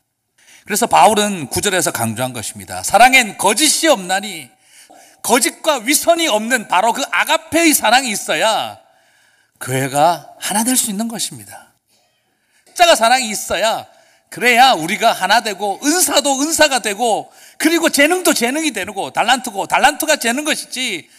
[0.70, 2.84] 그래서 바울은 구절에서 강조한 것입니다.
[2.84, 4.51] 사랑엔 거짓이 없나니
[5.24, 8.78] 거짓과 위선이 없는 바로 그 아가페의 사랑이 있어야
[9.59, 11.74] 교회가 하나 될 수 있는 것입니다.
[12.67, 13.88] 십자가 사랑이 있어야
[14.30, 21.09] 그래야 우리가 하나 되고 은사도 은사가 되고 그리고 재능도 재능이 되고 달란트고 달란트가 재는 것이지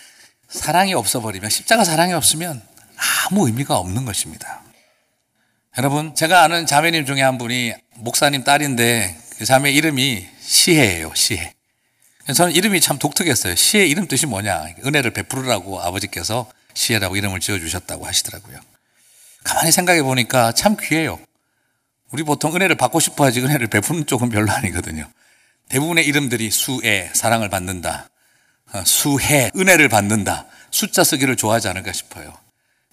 [0.49, 2.63] 사랑이 없어버리면 십자가 사랑이 없으면
[3.27, 4.63] 아무 의미가 없는 것입니다.
[5.77, 11.55] 여러분 제가 아는 자매님 중에 한 분이 목사님 딸인데 그 자매 이름이 시혜예요, 시혜.
[12.35, 13.55] 저는 이름이 참 독특했어요.
[13.55, 14.67] 시혜 이름 뜻이 뭐냐?
[14.85, 18.61] 은혜를 베풀으라고 아버지께서 시혜라고 이름을 지어주셨다고 하시더라고요.
[19.43, 21.19] 가만히 생각해 보니까 참 귀해요.
[22.11, 25.11] 우리 보통 은혜를 받고 싶어 하지 은혜를 베푸는 쪽은 별로 아니거든요.
[25.71, 28.11] 대부분의 이름들이 수애, 사랑을 받는다.
[28.75, 30.49] 어, 수해, 은혜를 받는다.
[30.71, 32.37] 숫자 쓰기를 좋아하지 않을까 싶어요.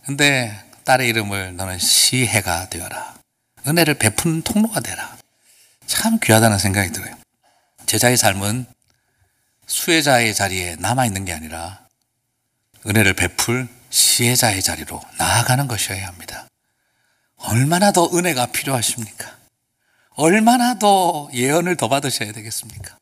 [0.05, 3.15] 근데 딸의 이름을 너는 시혜가 되어라.
[3.67, 5.16] 은혜를 베푸는 통로가 되라.
[5.87, 7.15] 참 귀하다는 생각이 들어요.
[7.85, 8.65] 제자의 삶은
[9.65, 11.87] 수혜자의 자리에 남아있는 게 아니라
[12.85, 16.47] 은혜를 베풀 시혜자의 자리로 나아가는 것이어야 합니다.
[17.37, 19.37] 얼마나 더 은혜가 필요하십니까?
[20.11, 22.97] 얼마나 더 예언을 더 받으셔야 되겠습니까?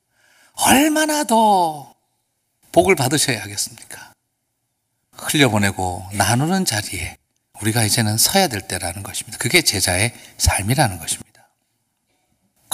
[0.54, 1.94] 얼마나 더
[2.72, 4.14] 복을 받으셔야 하겠습니까?
[5.14, 7.18] 흘려보내고 나누는 자리에
[7.62, 9.38] 우리가 이제는 서야 될 때라는 것입니다.
[9.38, 11.35] 그게 제자의 삶이라는 것입니다.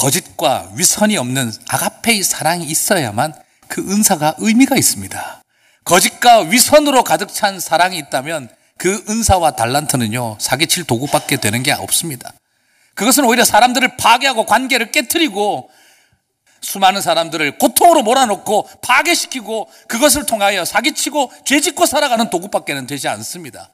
[0.02, 3.36] 거짓과 위선이 없는 아가페의 사랑이 있어야만
[3.68, 5.44] 그 은사가 의미가 있습니다.
[5.84, 12.34] 거짓과 위선으로 가득 찬 사랑이 있다면 그 은사와 달란트는요, 사기칠 도구밖에 되는 게 없습니다.
[12.96, 15.70] 그것은 오히려 사람들을 파괴하고 관계를 깨뜨리고
[16.62, 23.70] 수많은 사람들을 고통으로 몰아넣고 파괴시키고 그것을 통하여 사기치고 죄짓고 살아가는 도구밖에는 되지 않습니다.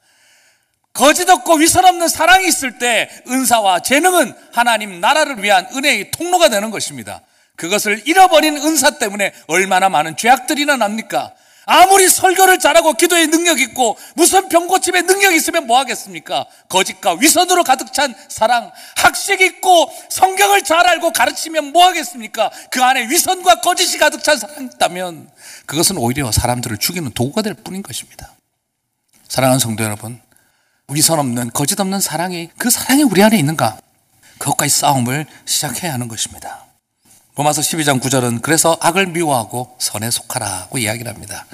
[0.98, 6.72] 거짓 없고 위선 없는 사랑이 있을 때 은사와 재능은 하나님 나라를 위한 은혜의 통로가 되는
[6.72, 7.20] 것입니다.
[7.54, 11.34] 그것을 잃어버린 은사 때문에 얼마나 많은 죄악들이나 납니까?
[11.66, 16.46] 아무리 설교를 잘하고 기도에 능력 있고 무슨 병고침에 능력 있으면 뭐 하겠습니까?
[16.68, 22.50] 거짓과 위선으로 가득 찬 사랑, 학식 있고 성경을 잘 알고 가르치면 뭐 하겠습니까?
[22.72, 25.30] 그 안에 위선과 거짓이 가득 찬 사랑이 있다면
[25.66, 28.32] 그것은 오히려 사람들을 죽이는 도구가 될 뿐인 것입니다.
[29.28, 30.20] 사랑하는 성도 여러분,
[30.90, 33.76] 위선 없는 거짓 없는 사랑이 그 사랑이 우리 안에 있는가?
[34.38, 36.64] 그것과의 싸움을 시작해야 하는 것입니다.
[37.36, 41.44] 로마서 12장 9절은 그래서 악을 미워하고 선에 속하라고 이야기를 합니다.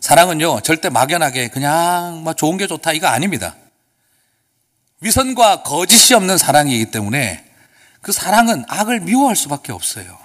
[0.00, 3.54] 사랑은요, 절대 막연하게 그냥 뭐 좋은 게 좋다 이거 아닙니다.
[5.00, 7.44] 위선과 거짓이 없는 사랑이기 때문에
[8.00, 10.18] 그 사랑은 악을 미워할 수밖에 없어요.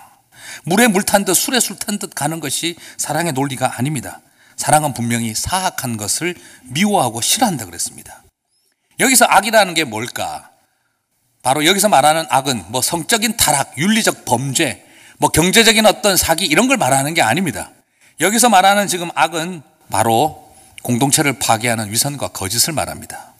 [0.63, 4.19] 물에 물 탄 듯 술에 술 탄 듯 가는 것이 사랑의 논리가 아닙니다.
[4.55, 6.33] 사랑은 분명히 사악한 것을
[6.63, 8.23] 미워하고 싫어한다 그랬습니다.
[8.99, 10.49] 여기서 악이라는 게 뭘까?
[11.43, 14.83] 바로 여기서 말하는 악은 뭐 성적인 타락, 윤리적 범죄,
[15.17, 17.71] 뭐 경제적인 어떤 사기 이런 걸 말하는 게 아닙니다.
[18.19, 23.33] 여기서 말하는 지금 악은 바로 공동체를 파괴하는 위선과 거짓을 말합니다.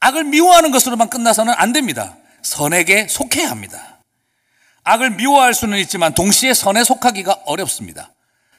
[0.00, 2.16] 악을 미워하는 것으로만 끝나서는 안 됩니다.
[2.42, 3.98] 선에게 속해야 합니다.
[4.84, 8.10] 악을 미워할 수는 있지만 동시에 선에 속하기가 어렵습니다.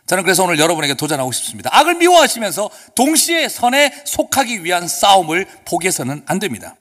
[0.08, 1.70] 저는 그래서 오늘 여러분에게 도전하고 싶습니다.
[1.74, 6.76] 악을 미워하시면서 동시에 선에 속하기 위한 싸움을 포기해서는 안 됩니다.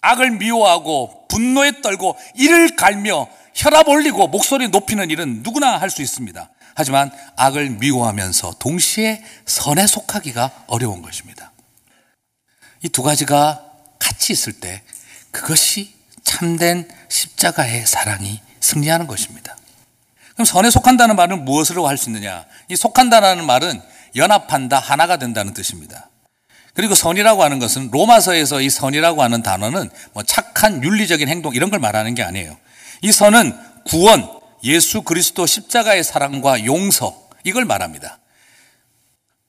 [0.00, 6.50] 악을 미워하고 분노에 떨고 이를 갈며 혈압 올리고 목소리 높이는 일은 누구나 할 수 있습니다.
[6.74, 11.52] 하지만 악을 미워하면서 동시에 선에 속하기가 어려운 것입니다.
[12.82, 13.64] 이 두 가지가
[13.98, 14.82] 같이 있을 때
[15.30, 19.56] 그것이 참된 십자가의 사랑이 승리하는 것입니다.
[20.36, 22.44] 그럼 선에 속한다는 말은 무엇으로 할 수 있느냐?
[22.68, 23.80] 이 속한다는 말은
[24.14, 26.10] 연합한다, 하나가 된다는 뜻입니다.
[26.74, 31.80] 그리고 선이라고 하는 것은 로마서에서 이 선이라고 하는 단어는 뭐 착한 윤리적인 행동 이런 걸
[31.80, 32.56] 말하는 게 아니에요.
[33.00, 34.28] 이 선은 구원,
[34.62, 38.18] 예수 그리스도 십자가의 사랑과 용서 이걸 말합니다.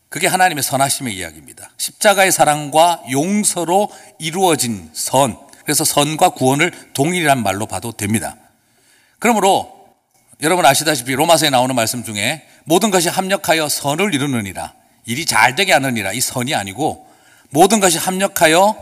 [0.08, 1.70] 그게 하나님의 선하심의 이야기입니다.
[1.76, 5.38] 십자가의 사랑과 용서로 이루어진 선.
[5.66, 8.38] 그래서 선과 구원을 동일한 말로 봐도 됩니다.
[9.20, 9.77] 그러므로
[10.42, 14.74] 여러분 아시다시피 로마서에 나오는 말씀 중에 모든 것이 합력하여 선을 이루느니라.
[15.06, 16.14] 일이 잘 되게 하느니라.
[16.14, 17.08] 이 선이 아니고
[17.50, 18.76] 모든 것이 합력하여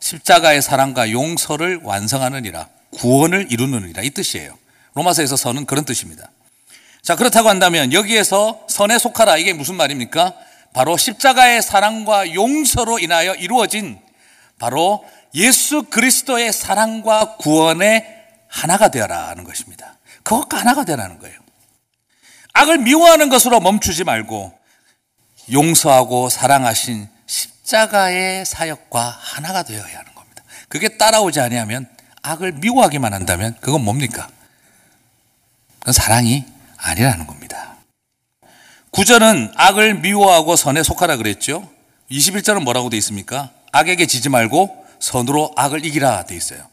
[0.00, 2.68] 십자가의 사랑과 용서를 완성하느니라.
[2.96, 4.02] 구원을 이루느니라.
[4.02, 4.56] 이 뜻이에요.
[4.94, 6.30] 로마서에서 선은 그런 뜻입니다.
[7.02, 9.36] 자, 그렇다고 한다면 여기에서 선에 속하라.
[9.36, 10.34] 이게 무슨 말입니까?
[10.72, 13.98] 바로 십자가의 사랑과 용서로 인하여 이루어진
[14.58, 15.04] 바로
[15.34, 18.06] 예수 그리스도의 사랑과 구원의
[18.48, 19.91] 하나가 되어라 하는 것입니다.
[20.22, 21.38] 그것과 하나가 되라는 거예요.
[22.54, 24.56] 악을 미워하는 것으로 멈추지 말고
[25.50, 30.42] 용서하고 사랑하신 십자가의 사역과 하나가 되어야 하는 겁니다.
[30.68, 31.88] 그게 따라오지 아니하면
[32.22, 34.28] 악을 미워하기만 한다면 그건 뭡니까?
[35.80, 36.44] 그건 사랑이
[36.76, 37.76] 아니라는 겁니다.
[38.90, 41.68] 구절은 악을 미워하고 선에 속하라 그랬죠.
[42.10, 43.50] 21절은 뭐라고 돼 있습니까?
[43.72, 46.71] 악에게 지지 말고 선으로 악을 이기라 돼 있어요.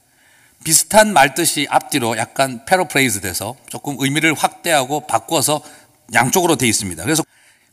[0.64, 5.62] 비슷한 말뜻이 앞뒤로 약간 paraphrase 돼서 조금 의미를 확대하고 바꾸어서
[6.14, 7.04] 양쪽으로 돼 있습니다.
[7.04, 7.24] 그래서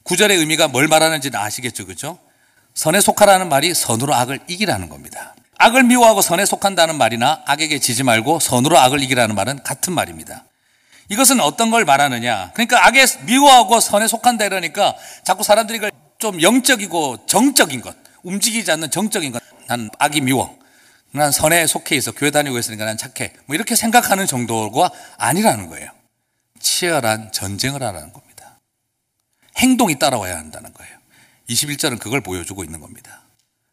[0.04, 1.86] 구절의 의미가 뭘 말하는지는 아시겠죠.
[1.86, 2.18] 그죠?
[2.74, 5.34] 선에 속하라는 말이 선으로 악을 이기라는 겁니다.
[5.58, 10.44] 악을 미워하고 선에 속한다는 말이나 악에게 지지 말고 선으로 악을 이기라는 말은 같은 말입니다.
[11.08, 12.50] 이것은 어떤 걸 말하느냐?
[12.52, 15.80] 그러니까 악에 미워하고 선에 속한다 이러니까 자꾸 사람들이
[16.18, 19.42] 좀 영적이고 정적인 것, 움직이지 않는 정적인 것.
[19.66, 20.56] 난 악이 미워.
[21.16, 22.12] 난 선에 속해 있어.
[22.12, 23.32] 교회 다니고 있으니까 난 착해.
[23.46, 25.90] 뭐 이렇게 생각하는 정도가 아니라는 거예요.
[26.60, 28.60] 치열한 전쟁을 하라는 겁니다.
[29.56, 30.96] 행동이 따라와야 한다는 거예요.
[31.48, 33.22] 21절은 그걸 보여주고 있는 겁니다.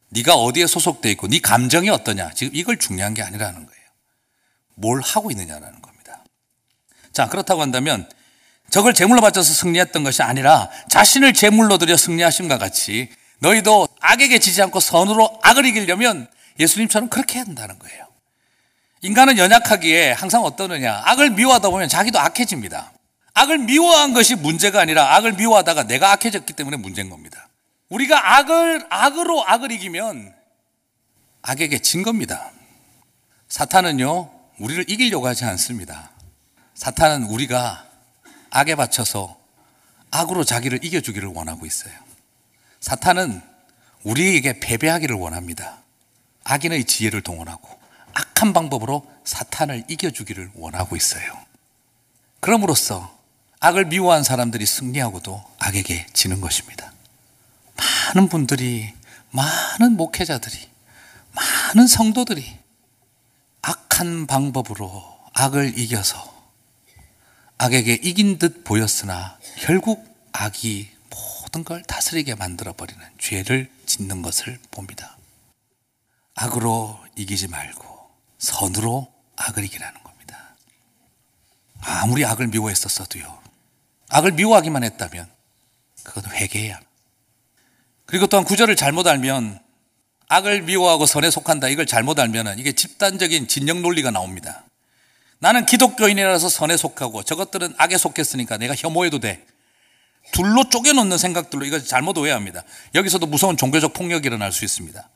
[0.09, 2.31] 네가 어디에 소속돼 있고 네 감정이 어떠냐.
[2.33, 3.83] 지금 이걸 중요한 게 아니라는 거예요.
[4.75, 6.23] 뭘 하고 있느냐라는 겁니다.
[7.11, 8.09] 자, 그렇다고 한다면
[8.69, 14.79] 적을 제물로 바쳐서 승리했던 것이 아니라 자신을 제물로 들여 승리하심과 같이 너희도 악에게 지지 않고
[14.79, 16.27] 선으로 악을 이기려면
[16.59, 18.07] 예수님처럼 그렇게 해야 한다는 거예요.
[19.01, 21.01] 인간은 연약하기에 항상 어떠느냐.
[21.05, 22.93] 악을 미워하다 보면 자기도 악해집니다.
[23.33, 27.49] 악을 미워한 것이 문제가 아니라 악을 미워하다가 내가 악해졌기 때문에 문제인 겁니다.
[27.89, 30.33] 우리가 악을, 악으로 악을 이기면
[31.41, 32.51] 악에게 진 겁니다.
[33.49, 36.11] 사탄은요, 우리를 이기려고 하지 않습니다.
[36.75, 37.85] 사탄은 우리가
[38.51, 39.37] 악에 바쳐서
[40.11, 41.93] 악으로 자기를 이겨주기를 원하고 있어요.
[42.79, 43.41] 사탄은
[44.03, 45.82] 우리에게 패배하기를 원합니다.
[46.43, 47.67] 악인의 지혜를 동원하고
[48.13, 51.37] 악한 방법으로 사탄을 이겨주기를 원하고 있어요.
[52.39, 53.17] 그럼으로써
[53.59, 56.91] 악을 미워한 사람들이 승리하고도 악에게 지는 것입니다.
[57.77, 58.93] 많은 분들이,
[59.31, 60.69] 많은 목회자들이,
[61.31, 62.57] 많은 성도들이
[63.61, 66.33] 악한 방법으로 악을 이겨서
[67.57, 75.17] 악에게 이긴 듯 보였으나 결국 악이 모든 걸 다스리게 만들어버리는 죄를 짓는 것을 봅니다.
[76.35, 77.83] 악으로 이기지 말고
[78.39, 80.55] 선으로 악을 이기라는 겁니다.
[81.81, 83.41] 아무리 악을 미워했었어도요.
[84.09, 85.29] 악을 미워하기만 했다면
[86.03, 86.79] 그건 합니다.
[88.05, 89.59] 그리고 또한 구절을 잘못 알면
[90.27, 94.63] 악을 미워하고 선에 속한다 이걸 잘못 알면 이게 집단적인 진영 논리가 나옵니다.
[95.39, 99.45] 나는 기독교인이라서 선에 속하고 저것들은 악에 속했으니까 내가 혐오해도 돼.
[100.31, 102.63] 둘로 쪼개놓는 생각들로 이걸 잘못 오해합니다.
[102.95, 105.09] 여기서도 무서운 종교적 폭력이 일어날 수 있습니다.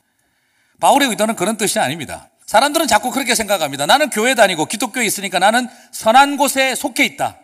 [0.80, 2.28] 바울의 의도는 그런 뜻이 아닙니다.
[2.46, 3.86] 사람들은 자꾸 그렇게 생각합니다.
[3.86, 7.36] 나는 교회 다니고 기독교에 있으니까 나는 선한 곳에 속해 있다.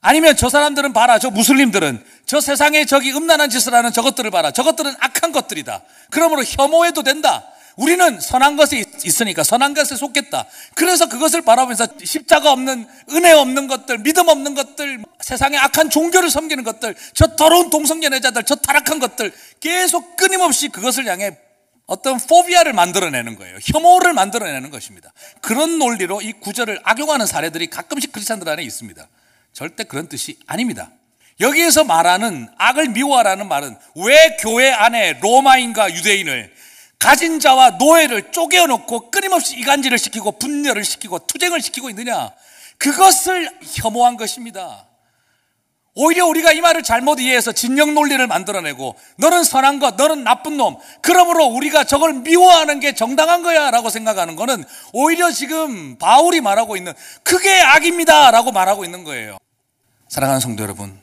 [0.00, 1.18] 아니면 저 사람들은 봐라.
[1.18, 4.50] 저 무슬림들은 저 세상에 저기 음란한 짓을 하는 저것들을 봐라.
[4.50, 5.82] 저것들은 악한 것들이다.
[6.10, 7.44] 그러므로 혐오해도 된다.
[7.76, 10.46] 우리는 선한 것에 있으니까 선한 것에 속겠다.
[10.74, 16.64] 그래서 그것을 바라보면서 십자가 없는 은혜 없는 것들, 믿음 없는 것들, 세상의 악한 종교를 섬기는
[16.64, 21.38] 것들, 저 더러운 동성연애자들, 저 타락한 것들 계속 끊임없이 그것을 향해
[21.90, 23.58] 어떤 포비아를 만들어내는 거예요.
[23.60, 25.12] 혐오를 만들어내는 것입니다.
[25.40, 29.08] 그런 논리로 이 구절을 악용하는 사례들이 가끔씩 크리스찬들 안에 있습니다.
[29.52, 30.92] 절대 그런 뜻이 아닙니다.
[31.40, 36.54] 여기에서 말하는 악을 미워하라는 말은 왜 교회 안에 로마인과 유대인을
[37.00, 42.30] 가진 자와 노예를 쪼개어놓고 끊임없이 이간질을 시키고 분열을 시키고 투쟁을 시키고 있느냐?
[42.78, 44.86] 그것을 혐오한 것입니다.
[45.94, 50.76] 오히려 우리가 이 말을 잘못 이해해서 진영 논리를 만들어내고 너는 선한 것, 너는 나쁜 놈.
[51.02, 56.92] 그러므로 우리가 저걸 미워하는 게 정당한 거야 라고 생각하는 거는 오히려 지금 바울이 말하고 있는
[57.24, 59.38] 그게 악입니다 라고 말하고 있는 거예요.
[60.08, 61.00] 사랑하는 성도 여러분,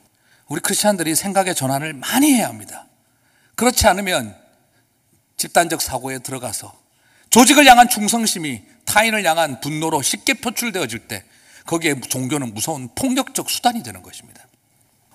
[0.48, 2.86] 우리 크리스찬들이 생각의 전환을 많이 해야 합니다.
[3.56, 4.36] 그렇지 않으면
[5.36, 6.74] 집단적 사고에 들어가서
[7.30, 11.24] 조직을 향한 충성심이 타인을 향한 분노로 쉽게 표출되어질 때
[11.66, 14.47] 거기에 종교는 무서운 폭력적 수단이 되는 것입니다.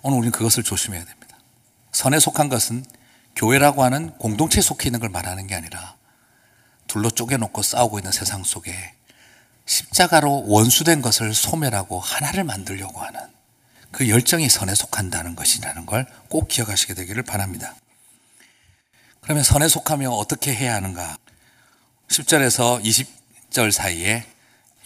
[0.03, 1.37] 오늘 우리는 그것을 조심해야 됩니다.
[1.93, 2.85] 선에 속한 것은
[3.37, 5.97] 교회라고 하는 공동체에 속해 있는 걸 말하는 게 아니라
[6.87, 8.75] 둘로 쪼개놓고 싸우고 있는 세상 속에
[9.67, 13.21] 십자가로 원수된 것을 소멸하고 하나를 만들려고 하는
[13.91, 17.75] 그 열정이 선에 속한다는 것이라는 걸 꼭 기억하시게 되기를 바랍니다.
[19.21, 21.19] 그러면 선에 속하며 어떻게 해야 하는가?
[22.09, 24.25] 10절에서 20절 사이에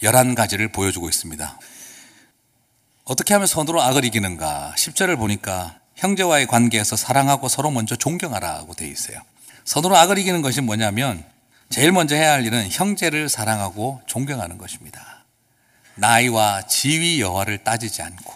[0.03, 1.57] 11가지를 보여주고 있습니다.
[3.07, 4.73] 어떻게 하면 선으로 악을 이기는가?
[4.75, 9.21] 10절을 보니까 형제와의 관계에서 사랑하고 서로 먼저 존경하라고 되어 있어요.
[9.63, 11.23] 선으로 악을 이기는 것이 뭐냐면
[11.69, 15.23] 제일 먼저 해야 할 일은 형제를 사랑하고 존경하는 것입니다.
[15.95, 18.33] 나이와 지위 여하를 따지지 않고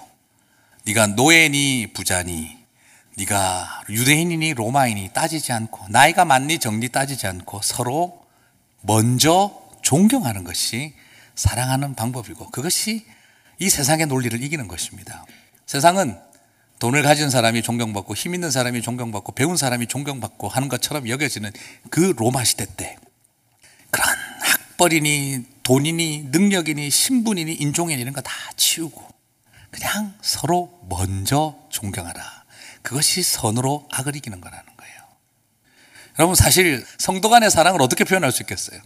[0.86, 2.58] 네가 노예니 부자니
[3.18, 8.26] 네가 유대인이니 로마인이 따지지 않고 나이가 많니 적니 따지지 않고 서로
[8.80, 9.52] 먼저
[9.82, 10.94] 존경하는 것이
[11.36, 13.06] 사랑하는 방법이고 그것이
[13.62, 15.24] 이 세상의 논리를 이기는 것입니다.
[15.68, 16.20] 세상은
[16.80, 21.52] 돈을 가진 사람이 존경받고 힘 있는 사람이 존경받고 배운 사람이 존경받고 하는 것처럼 여겨지는
[21.92, 22.98] 그 로마 시대 때
[23.92, 24.08] 그런
[24.42, 29.08] 학벌이니 돈이니 능력이니 신분이니 인종이니 이런 거 다 치우고
[29.70, 32.44] 그냥 서로 먼저 존경하라.
[32.82, 35.02] 그것이 선으로 악을 이기는 거라는 거예요.
[36.18, 38.82] 여러분 사실 성도 간의 사랑을 어떻게 표현할 수 있겠어요?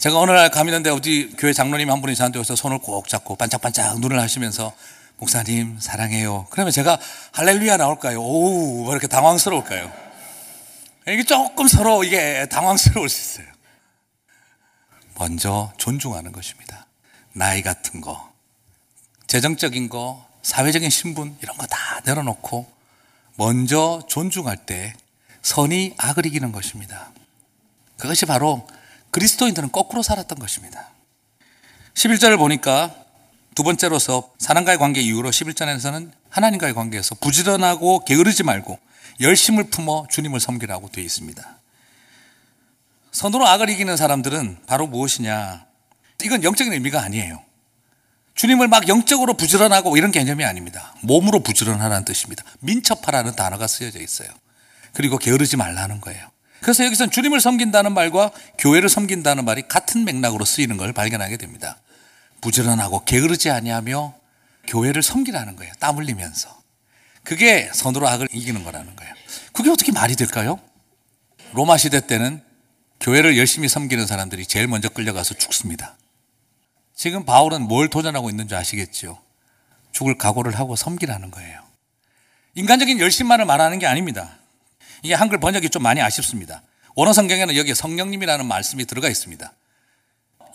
[0.00, 4.00] 제가 어느 날 가미는데 어디 교회 장로님 한 분이 저한테 와서 손을 꼭 잡고 반짝반짝
[4.00, 4.72] 눈을 하시면서
[5.18, 6.46] 목사님 사랑해요.
[6.48, 6.98] 그러면 제가
[7.32, 8.18] 할렐루야 나올까요?
[8.18, 9.92] 오우 왜 이렇게 당황스러울까요?
[11.06, 13.52] 이게 조금 서로 이게 당황스러울 수 있어요.
[15.18, 16.86] 먼저 존중하는 것입니다.
[17.34, 18.32] 나이 같은 거,
[19.26, 22.66] 재정적인 거, 사회적인 신분 이런 거 다 내려놓고
[23.36, 24.94] 먼저 존중할 때
[25.42, 27.12] 선이 악을 이기는 것입니다.
[27.98, 28.66] 그것이 바로
[29.10, 30.90] 그리스도인들은 거꾸로 살았던 것입니다.
[31.94, 32.94] 11절을 보니까
[33.54, 38.78] 두 번째로서 사람과의 관계 이후로 11절에서는 하나님과의 관계에서 부지런하고 게으르지 말고
[39.20, 41.58] 열심을 품어 주님을 섬기라고 되어 있습니다.
[43.12, 45.66] 선으로 악을 이기는 사람들은 바로 무엇이냐?
[46.22, 47.42] 이건 영적인 의미가 아니에요.
[48.34, 50.94] 주님을 막 영적으로 부지런하고 이런 개념이 아닙니다.
[51.02, 52.44] 몸으로 부지런하라는 뜻입니다.
[52.60, 54.28] 민첩하라는 단어가 쓰여져 있어요.
[54.92, 56.30] 그리고 게으르지 말라는 거예요.
[56.62, 61.78] 그래서 여기서는 주님을 섬긴다는 말과 교회를 섬긴다는 말이 같은 맥락으로 쓰이는 걸 발견하게 됩니다.
[62.40, 64.14] 부지런하고 게으르지 아니하며
[64.66, 65.72] 교회를 섬기라는 거예요.
[65.78, 66.60] 땀 흘리면서.
[67.22, 69.14] 그게 선으로 악을 이기는 거라는 거예요.
[69.52, 70.58] 그게 어떻게 말이 될까요?
[71.52, 72.42] 로마 시대 때는
[73.00, 75.96] 교회를 열심히 섬기는 사람들이 제일 먼저 끌려가서 죽습니다.
[76.94, 79.20] 지금 바울은 뭘 도전하고 있는 줄 아시겠죠?
[79.92, 81.60] 죽을 각오를 하고 섬기라는 거예요.
[82.54, 84.39] 인간적인 열심만을 말하는 게 아닙니다.
[85.02, 86.62] 이게 한글 번역이 좀 많이 아쉽습니다.
[86.94, 89.52] 원어 성경에는 여기에 성령님이라는 말씀이 들어가 있습니다.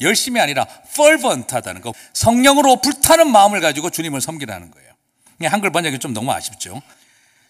[0.01, 1.93] 열심이 아니라 fervent하다는 거.
[2.13, 4.91] 성령으로 불타는 마음을 가지고 주님을 섬기라는 거예요.
[5.45, 6.81] 한글 번역이 좀 너무 아쉽죠.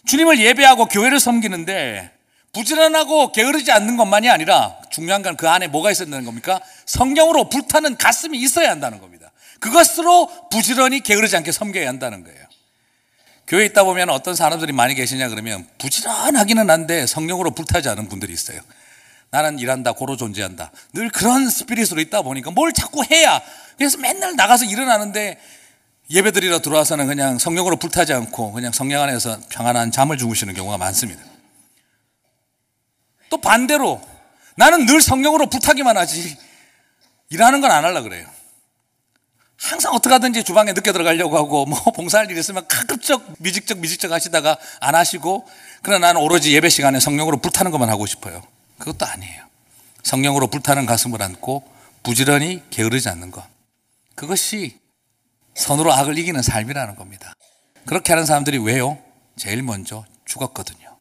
[0.05, 2.11] 주님을 예배하고 교회를 섬기는데
[2.53, 6.61] 부지런하고 게으르지 않는 것만이 아니라 중요한 건 그 안에 뭐가 있어야 되는 겁니까?
[6.85, 9.31] 성령으로 불타는 가슴이 있어야 한다는 겁니다.
[9.59, 12.44] 그것으로 부지런히 게으르지 않게 섬겨야 한다는 거예요.
[13.47, 18.59] 교회에 있다 보면 어떤 사람들이 많이 계시냐 그러면 부지런하기는 한데 성령으로 불타지 않은 분들이 있어요.
[19.29, 20.71] 나는 일한다, 고로 존재한다.
[20.93, 23.41] 늘 그런 스피릿으로 있다 보니까 뭘 자꾸 해야.
[23.77, 25.39] 그래서 맨날 나가서 일어나는데
[26.09, 31.21] 예배 드리러 들어와서는 그냥 성령으로 불타지 않고 그냥 성령 안에서 평안한 잠을 주무시는 경우가 많습니다.
[33.29, 34.01] 또 반대로
[34.55, 36.37] 나는 늘 성령으로 불타기만 하지
[37.29, 38.27] 일하는 건 안 하려 그래요.
[39.69, 44.57] 항상 어떻게 하든지 주방에 늦게 들어가려고 하고 뭐 봉사할 일 있으면 가급적 미직적 미직적 하시다가
[44.79, 45.47] 안 하시고
[45.81, 48.43] 그러나 나는 오로지 예배 시간에 성령으로 불타는 것만 하고 싶어요.
[48.77, 49.43] 그것도 아니에요.
[50.03, 51.63] 성령으로 불타는 가슴을 안고
[52.03, 53.43] 부지런히 게으르지 않는 것.
[54.13, 54.77] 그것이
[55.55, 57.33] 선으로 악을 이기는 삶이라는 겁니다.
[57.85, 58.99] 그렇게 하는 사람들이 왜요?
[59.35, 60.97] 제일 먼저 죽었거든요.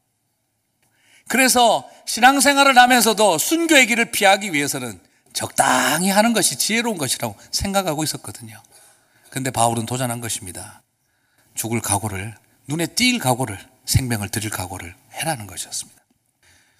[1.29, 5.01] 그래서 신앙생활을 하면서도 순교의 길을 피하기 위해서는
[5.35, 8.63] 적당히 하는 것이 지혜로운 것이라고 생각하고 있었거든요.
[9.29, 10.83] 근데 바울은 도전한 것입니다.
[11.55, 12.35] 죽을 각오를,
[12.69, 16.03] 눈에 띌 각오를, 생명을 드릴 각오를 해라는 것이었습니다.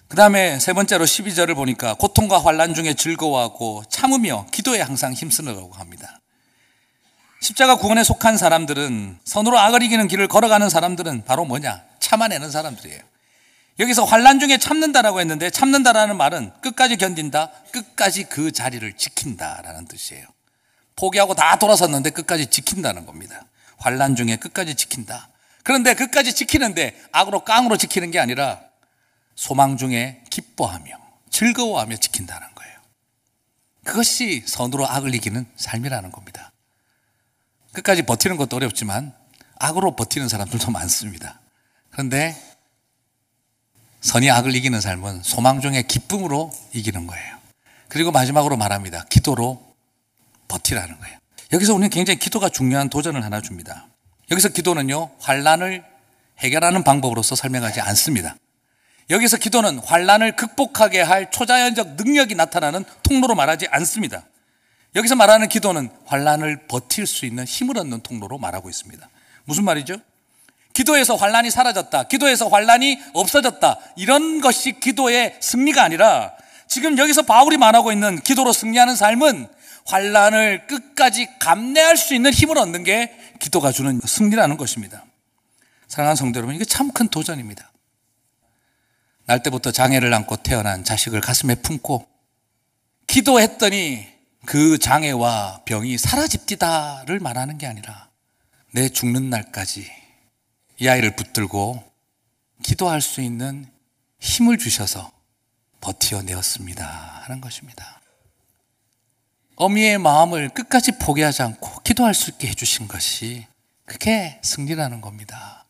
[0.07, 6.21] 그 다음에 세 번째로 12절을 보니까 고통과 환란 중에 즐거워하고 참으며 기도에 항상 힘쓰라고 합니다.
[7.41, 11.83] 십자가 구원에 속한 사람들은 선으로 악을 이기는 길을 걸어가는 사람들은 바로 뭐냐?
[11.99, 13.01] 참아내는 사람들이에요.
[13.79, 20.25] 여기서 환란 중에 참는다라고 했는데 참는다라는 말은 끝까지 견딘다, 끝까지 그 자리를 지킨다라는 뜻이에요.
[20.95, 23.45] 포기하고 다 돌아섰는데 끝까지 지킨다는 겁니다.
[23.77, 25.29] 환란 중에 끝까지 지킨다.
[25.63, 28.61] 그런데 끝까지 지키는데 악으로 깡으로 지키는 게 아니라
[29.35, 30.97] 소망 중에 기뻐하며
[31.29, 32.79] 즐거워하며 지킨다는 거예요.
[33.83, 36.53] 그것이 선으로 악을 이기는 삶이라는 겁니다.
[37.73, 39.13] 끝까지 버티는 것도 어렵지만
[39.59, 41.41] 악으로 버티는 사람들도 많습니다.
[41.89, 42.35] 그런데
[44.05, 47.37] 선이 악을 이기는 삶은 소망 중에 기쁨으로 이기는 거예요.
[47.87, 49.03] 그리고 마지막으로 말합니다.
[49.09, 49.59] 기도로
[50.47, 51.17] 버티라는 거예요.
[51.51, 53.87] 여기서 우리는 굉장히 기도가 중요한 도전을 하나 줍니다.
[54.29, 55.83] 여기서 기도는요, 환란을
[56.37, 58.35] 해결하는 방법으로서 설명하지 않습니다.
[59.09, 64.23] 여기서 기도는 환란을 극복하게 할 초자연적 능력이 나타나는 통로로 말하지 않습니다.
[64.95, 69.09] 여기서 말하는 기도는 환란을 버틸 수 있는 힘을 얻는 통로로 말하고 있습니다.
[69.45, 69.97] 무슨 말이죠?
[70.75, 72.03] 기도에서 환란이 사라졌다.
[72.03, 73.79] 기도에서 환란이 없어졌다.
[73.95, 76.33] 이런 것이 기도의 승리가 아니라
[76.67, 79.47] 지금 여기서 바울이 말하고 있는 기도로 승리하는 삶은
[79.85, 85.05] 환란을 끝까지 감내할 수 있는 힘을 얻는 게 기도가 주는 승리라는 것입니다.
[85.87, 87.71] 사랑하는 성도 여러분, 이게 참 큰 도전입니다.
[89.25, 92.05] 날 때부터 장애를 안고 태어난 자식을 가슴에 품고
[93.07, 94.07] 기도했더니
[94.45, 98.09] 그 장애와 병이 사라집디다를 말하는 게 아니라
[98.71, 100.04] 내 죽는 날까지
[100.77, 101.83] 이 아이를 붙들고
[102.63, 103.69] 기도할 수 있는
[104.19, 105.11] 힘을 주셔서
[105.81, 106.85] 버티어내었습니다.
[107.23, 108.01] 하는 것입니다.
[109.57, 113.45] 어미의 마음을 끝까지 포기하지 않고 기도할 수 있게 해주신 것이
[113.85, 115.65] 그게 승리라는 겁니다.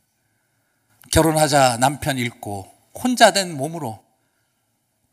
[1.11, 4.03] 결혼하자 남편 잃고 혼자 된 몸으로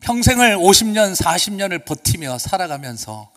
[0.01, 3.30] 평생을 50년, 40년을 버티며 살아가면서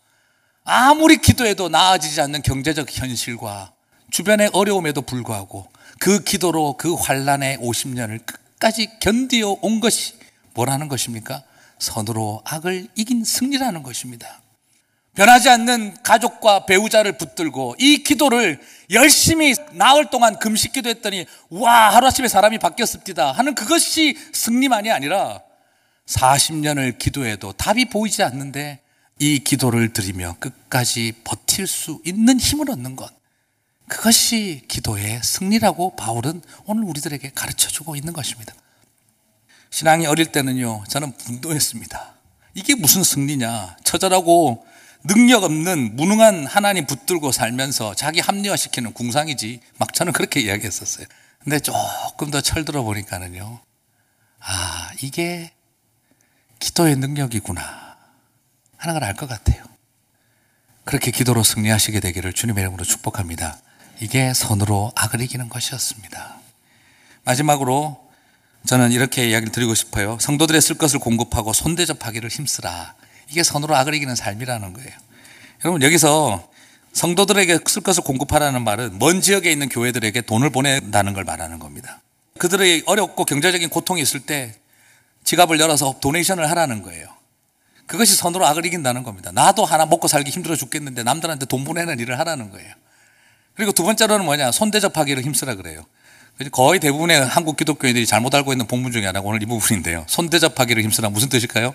[0.63, 3.73] 아무리 기도해도 나아지지 않는 경제적 현실과
[4.09, 5.67] 주변의 어려움에도 불구하고
[5.99, 10.13] 그 기도로 그 환란의 50년을 끝까지 견디어 온 것이
[10.53, 11.43] 뭐라는 것입니까?
[11.79, 14.41] 선으로 악을 이긴 승리라는 것입니다.
[15.15, 18.59] 변하지 않는 가족과 배우자를 붙들고 이 기도를
[18.91, 25.41] 열심히 나흘 동안 금식 기도했더니 와 하루아침에 사람이 바뀌었습니다 하는 그것이 승리만이 아니라
[26.05, 28.81] 40년을 기도해도 답이 보이지 않는데
[29.19, 33.09] 이 기도를 드리며 끝까지 버틸 수 있는 힘을 얻는 것
[33.87, 38.53] 그것이 기도의 승리라고 바울은 오늘 우리들에게 가르쳐 주고 있는 것입니다.
[39.69, 42.15] 신앙이 어릴 때는요, 저는 분노했습니다.
[42.53, 43.77] 이게 무슨 승리냐.
[43.83, 44.65] 처절하고
[45.03, 49.59] 능력 없는 무능한 하나님 붙들고 살면서 자기 합리화시키는 궁상이지.
[49.77, 51.05] 막 저는 그렇게 이야기했었어요.
[51.39, 53.59] 근데 조금 더 철들어 보니까는요,
[54.39, 55.51] 아, 이게
[56.59, 57.97] 기도의 능력이구나.
[58.77, 59.63] 하는 걸 알 것 같아요.
[60.85, 63.59] 그렇게 기도로 승리하시게 되기를 주님의 이름으로 축복합니다.
[63.99, 66.35] 이게 선으로 악을 이기는 것이었습니다.
[67.23, 68.05] 마지막으로
[68.65, 70.17] 저는 이렇게 이야기를 드리고 싶어요.
[70.19, 72.95] 성도들의 쓸 것을 공급하고 손대접하기를 힘쓰라.
[73.29, 74.91] 이게 선으로 악을 이기는 삶이라는 거예요.
[75.63, 76.49] 여러분 여기서
[76.93, 82.01] 성도들에게 쓸 것을 공급하라는 말은 먼 지역에 있는 교회들에게 돈을 보낸다는 걸 말하는 겁니다.
[82.37, 84.55] 그들의 어렵고 경제적인 고통이 있을 때
[85.23, 87.07] 지갑을 열어서 도네이션을 하라는 거예요.
[87.85, 89.31] 그것이 선으로 악을 이긴다는 겁니다.
[89.31, 92.73] 나도 하나 먹고 살기 힘들어 죽겠는데 남들한테 돈 보내는 일을 하라는 거예요.
[93.55, 94.51] 그리고 두 번째로는 뭐냐?
[94.51, 95.85] 손대접하기를 힘쓰라 그래요.
[96.51, 100.05] 거의 대부분의 한국 기독교인들이 잘못 알고 있는 본문 중에 하나가 오늘 이 부분인데요.
[100.07, 101.73] 손대접하기를 힘쓰라 무슨 뜻일까요?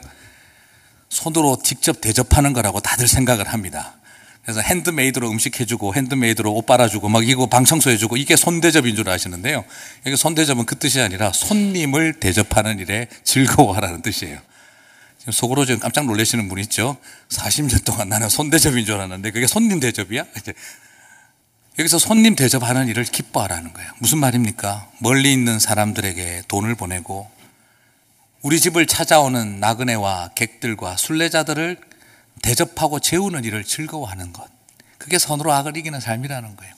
[1.08, 3.94] 손으로 직접 대접하는 거라고 다들 생각을 합니다.
[4.42, 9.08] 그래서 핸드메이드로 음식 해주고 핸드메이드로 옷 빨아주고 막 이거 방 청소 해주고 이게 손대접인 줄
[9.08, 9.64] 아시는데요.
[10.06, 14.38] 여기 손대접은 그 뜻이 아니라 손님을 대접하는 일에 즐거워하라는 뜻이에요.
[15.18, 16.96] 지금 속으로 지금 깜짝 놀라시는 분 있죠?
[17.28, 20.24] 40년 동안 나는 손대접인 줄 알았는데 그게 손님 대접이야?
[21.78, 23.90] 여기서 손님 대접하는 일을 기뻐하라는 거예요.
[23.98, 24.88] 무슨 말입니까?
[24.98, 27.30] 멀리 있는 사람들에게 돈을 보내고
[28.42, 31.78] 우리 집을 찾아오는 나그네와 객들과 순례자들을
[32.42, 34.48] 대접하고 재우는 일을 즐거워하는 것.
[34.98, 36.74] 그게 선으로 악을 이기는 삶이라는 거예요.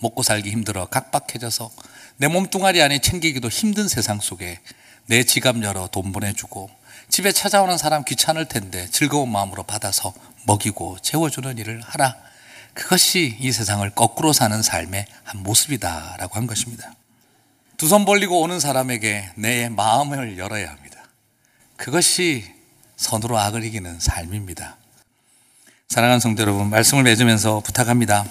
[0.00, 1.70] 먹고 살기 힘들어 각박해져서
[2.18, 4.60] 내 몸뚱아리 안에 챙기기도 힘든 세상 속에
[5.06, 6.70] 내 지갑 열어 돈 보내주고
[7.08, 10.12] 집에 찾아오는 사람 귀찮을 텐데 즐거운 마음으로 받아서
[10.44, 12.16] 먹이고 재워주는 일을 하라.
[12.76, 16.92] 그것이 이 세상을 거꾸로 사는 삶의 한 모습이다라고 한 것입니다.
[17.78, 21.02] 두 손 벌리고 오는 사람에게 내 마음을 열어야 합니다.
[21.76, 22.44] 그것이
[22.96, 24.76] 선으로 악을 이기는 삶입니다.
[25.88, 28.24] 사랑하는 성도 여러분, 말씀을 맺으면서 부탁합니다.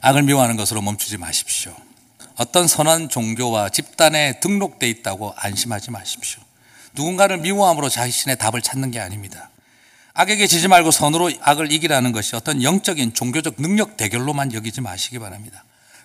[0.00, 1.74] 악을 미워하는 것으로 멈추지 마십시오.
[2.36, 6.40] 어떤 선한 종교와 집단에 등록돼 있다고 안심하지 마십시오.
[6.94, 9.50] 누군가를 미워함으로 자신의 답을 찾는 게 아닙니다.
[10.18, 15.62] 악에게 지지 말고 선으로 악을 이기라는 것이 어떤 영적인 종교적 능력 대결로만 여기지 마시기 바랍니다.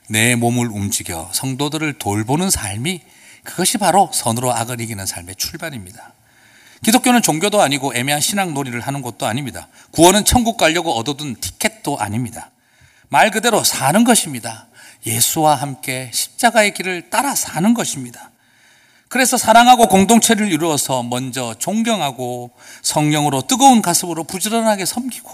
[0.10, 3.00] 내 몸을 움직여 성도들을 돌보는 삶이
[3.44, 6.12] 그것이 바로 선으로 악을 이기는 삶의 출발입니다.
[6.84, 9.70] 기독교는 종교도 아니고 애매한 신앙 놀이를 하는 것도 아닙니다.
[9.92, 12.52] 구원은 천국 가려고 얻어둔 티켓도 아닙니다.
[13.08, 14.68] 말 그대로 사는 것입니다.
[15.06, 18.31] 예수와 함께 십자가의 길을 따라 사는 것입니다.
[19.12, 22.52] 그래서 사랑하고 공동체를 이루어서 먼저 존경하고
[22.82, 25.30] 성령으로 뜨거운 가슴으로 부지런하게 섬기고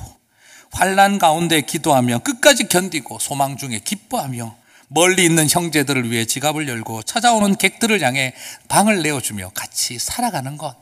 [0.71, 4.55] 환란 가운데 기도하며 끝까지 견디고 소망 중에 기뻐하며
[4.87, 8.33] 멀리 있는 형제들을 위해 지갑을 열고 찾아오는 객들을 향해
[8.67, 10.75] 방을 내어주며 같이 살아가는 것.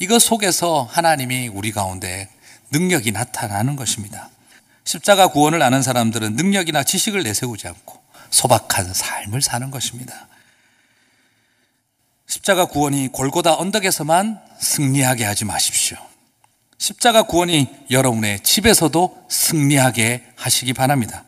[0.00, 2.28] 이것 속에서 하나님이 우리 가운데
[2.72, 4.28] 능력이 나타나는 것입니다.
[4.82, 10.26] 십자가 구원을 아는 사람들은 능력이나 지식을 내세우지 않고 소박한 삶을 사는 것입니다.
[12.30, 15.98] 십자가 구원이 골고다 언덕에서만 승리하게 하지 마십시오.
[16.78, 21.24] 십자가 구원이 여러분의 집에서도 승리하게 하시기 바랍니다.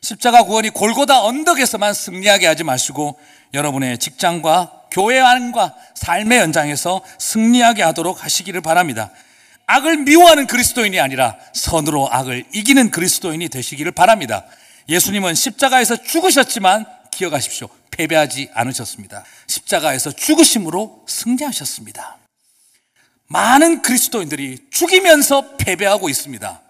[0.00, 3.20] 십자가 구원이 골고다 언덕에서만 승리하게 하지 마시고
[3.54, 9.12] 여러분의 직장과 교회 안과 삶의 연장에서 승리하게 하도록 하시기를 바랍니다.
[9.68, 14.44] 악을 미워하는 그리스도인이 아니라 선으로 악을 이기는 그리스도인이 되시기를 바랍니다.
[14.88, 17.68] 예수님은 십자가에서 죽으셨지만 기억하십시오.
[17.90, 19.24] 패배하지 않으셨습니다.
[19.46, 22.18] 십자가에서 죽으심으로 승리하셨습니다.
[23.28, 26.60] 많은 그리스도인들이 죽이면서 패배하고 있습니다.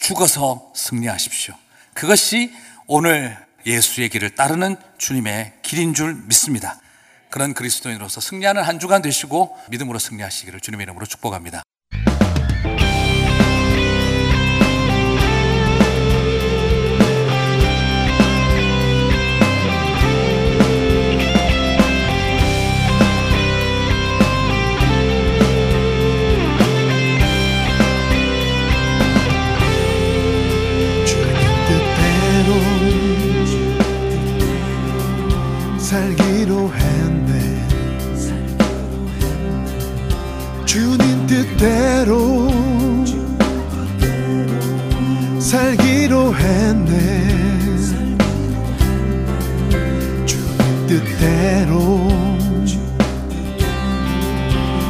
[0.00, 1.54] 죽어서 승리하십시오.
[1.94, 2.52] 그것이
[2.86, 3.36] 오늘
[3.66, 6.80] 예수의 길을 따르는 주님의 길인 줄 믿습니다.
[7.30, 11.62] 그런 그리스도인으로서 승리하는 한 주간 되시고 믿음으로 승리하시기를 주님의 이름으로 축복합니다.
[35.86, 37.68] 살기로 했네.
[40.64, 42.48] 주님 뜻대로
[45.38, 47.36] 살기로 했네.
[50.26, 52.08] 주님 뜻대로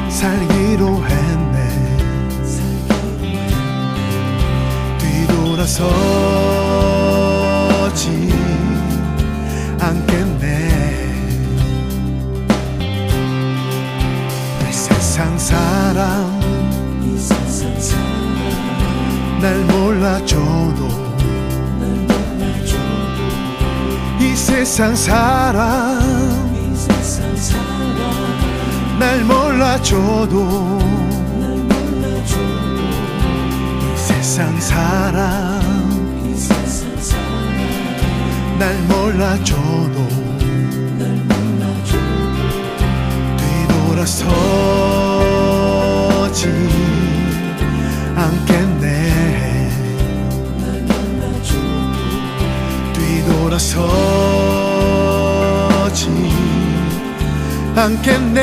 [0.09, 1.59] 살기로 했네.
[4.99, 6.36] 뒤돌아서
[19.47, 20.89] 날 몰라줘도
[24.19, 26.01] 이 세상 사람
[28.99, 30.81] 날 몰라줘도
[33.85, 35.61] 이 세상 사람
[38.59, 40.06] 날 몰라줘도
[54.77, 56.07] 서지
[57.75, 58.41] 않겠네.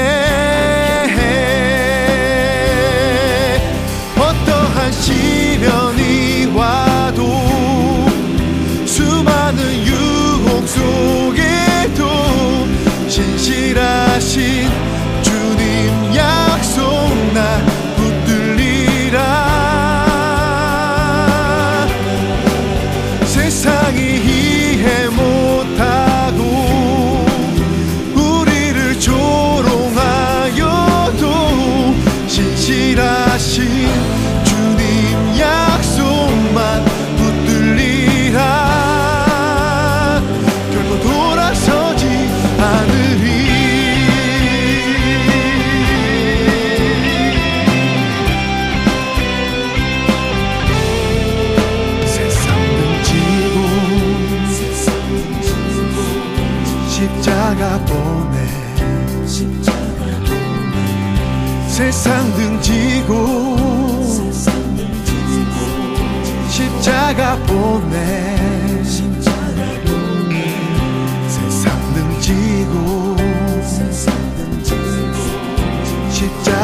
[4.18, 7.24] 어떠한 시련이 와도
[8.86, 12.04] 수많은 유혹 속에도
[13.08, 14.70] 신실하신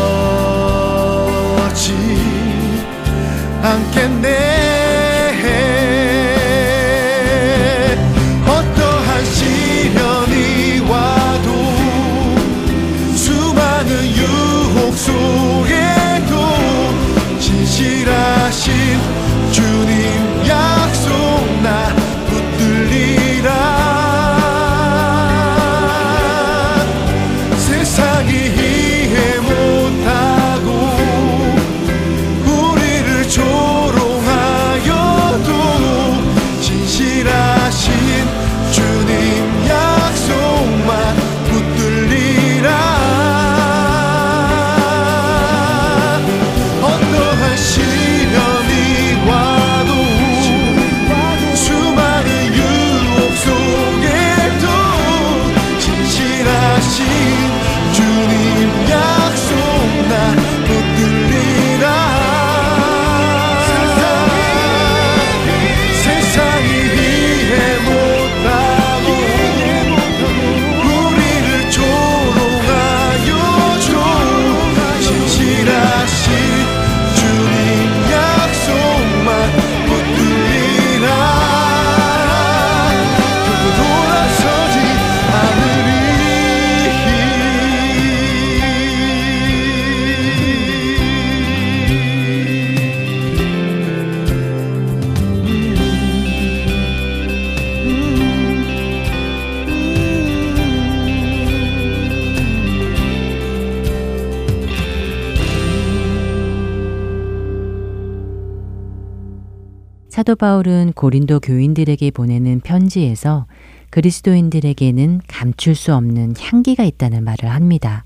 [110.13, 113.47] 사도 바울은 고린도 교인들에게 보내는 편지에서
[113.89, 118.05] 그리스도인들에게는 감출 수 없는 향기가 있다는 말을 합니다.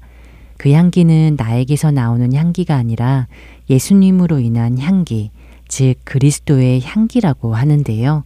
[0.55, 3.27] 그 향기는 나에게서 나오는 향기가 아니라
[3.69, 5.31] 예수님으로 인한 향기,
[5.67, 8.23] 즉 그리스도의 향기라고 하는데요.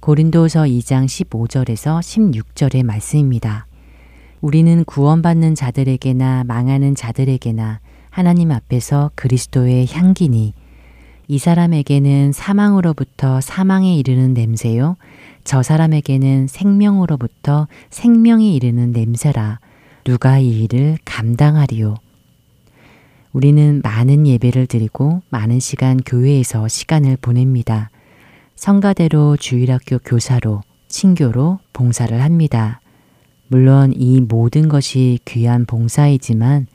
[0.00, 3.66] 고린도서 2장 15절에서 16절의 말씀입니다.
[4.42, 10.52] 우리는 구원받는 자들에게나 망하는 자들에게나 하나님 앞에서 그리스도의 향기니
[11.26, 14.96] 이 사람에게는 사망으로부터 사망에 이르는 냄새요.
[15.42, 19.58] 저 사람에게는 생명으로부터 생명에 이르는 냄새라.
[20.04, 21.96] 누가 이 일을 감당하리요?
[23.32, 27.90] 우리는 많은 예배를 드리고 많은 시간 교회에서 시간을 보냅니다.
[28.54, 32.80] 성가대로 주일학교 교사로, 친교로 봉사를 합니다.
[33.48, 36.66] 물론 이 모든 것이 귀한 봉사이지만,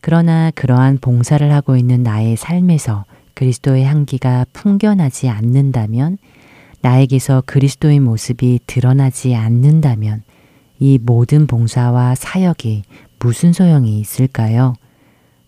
[0.00, 3.04] 그러나 그러한 봉사를 하고 있는 나의 삶에서
[3.34, 6.18] 그리스도의 향기가 풍겨나지 않는다면,
[6.80, 10.22] 나에게서 그리스도의 모습이 드러나지 않는다면,
[10.78, 12.82] 이 모든 봉사와 사역이
[13.18, 14.74] 무슨 소용이 있을까요?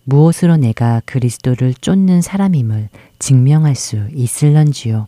[0.05, 5.07] 무엇으로 내가 그리스도를 쫓는 사람임을 증명할 수 있을런지요?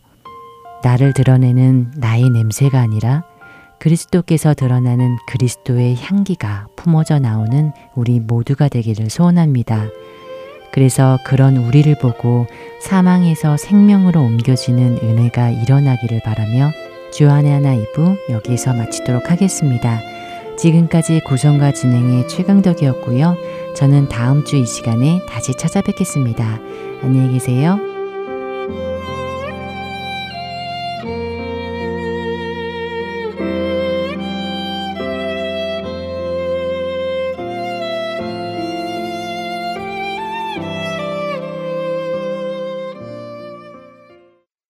[0.83, 3.23] 나를 드러내는 나의 냄새가 아니라
[3.79, 9.87] 그리스도께서 드러나는 그리스도의 향기가 품어져 나오는 우리 모두가 되기를 소원합니다.
[10.71, 12.47] 그래서 그런 우리를 보고
[12.81, 16.71] 사망에서 생명으로 옮겨지는 은혜가 일어나기를 바라며
[17.11, 19.99] 주안의 하나 이부 여기에서 마치도록 하겠습니다.
[20.57, 23.37] 지금까지 구성과 진행의 최강덕이었고요.
[23.75, 26.59] 저는 다음 주 이 시간에 다시 찾아뵙겠습니다.
[27.03, 27.96] 안녕히 계세요.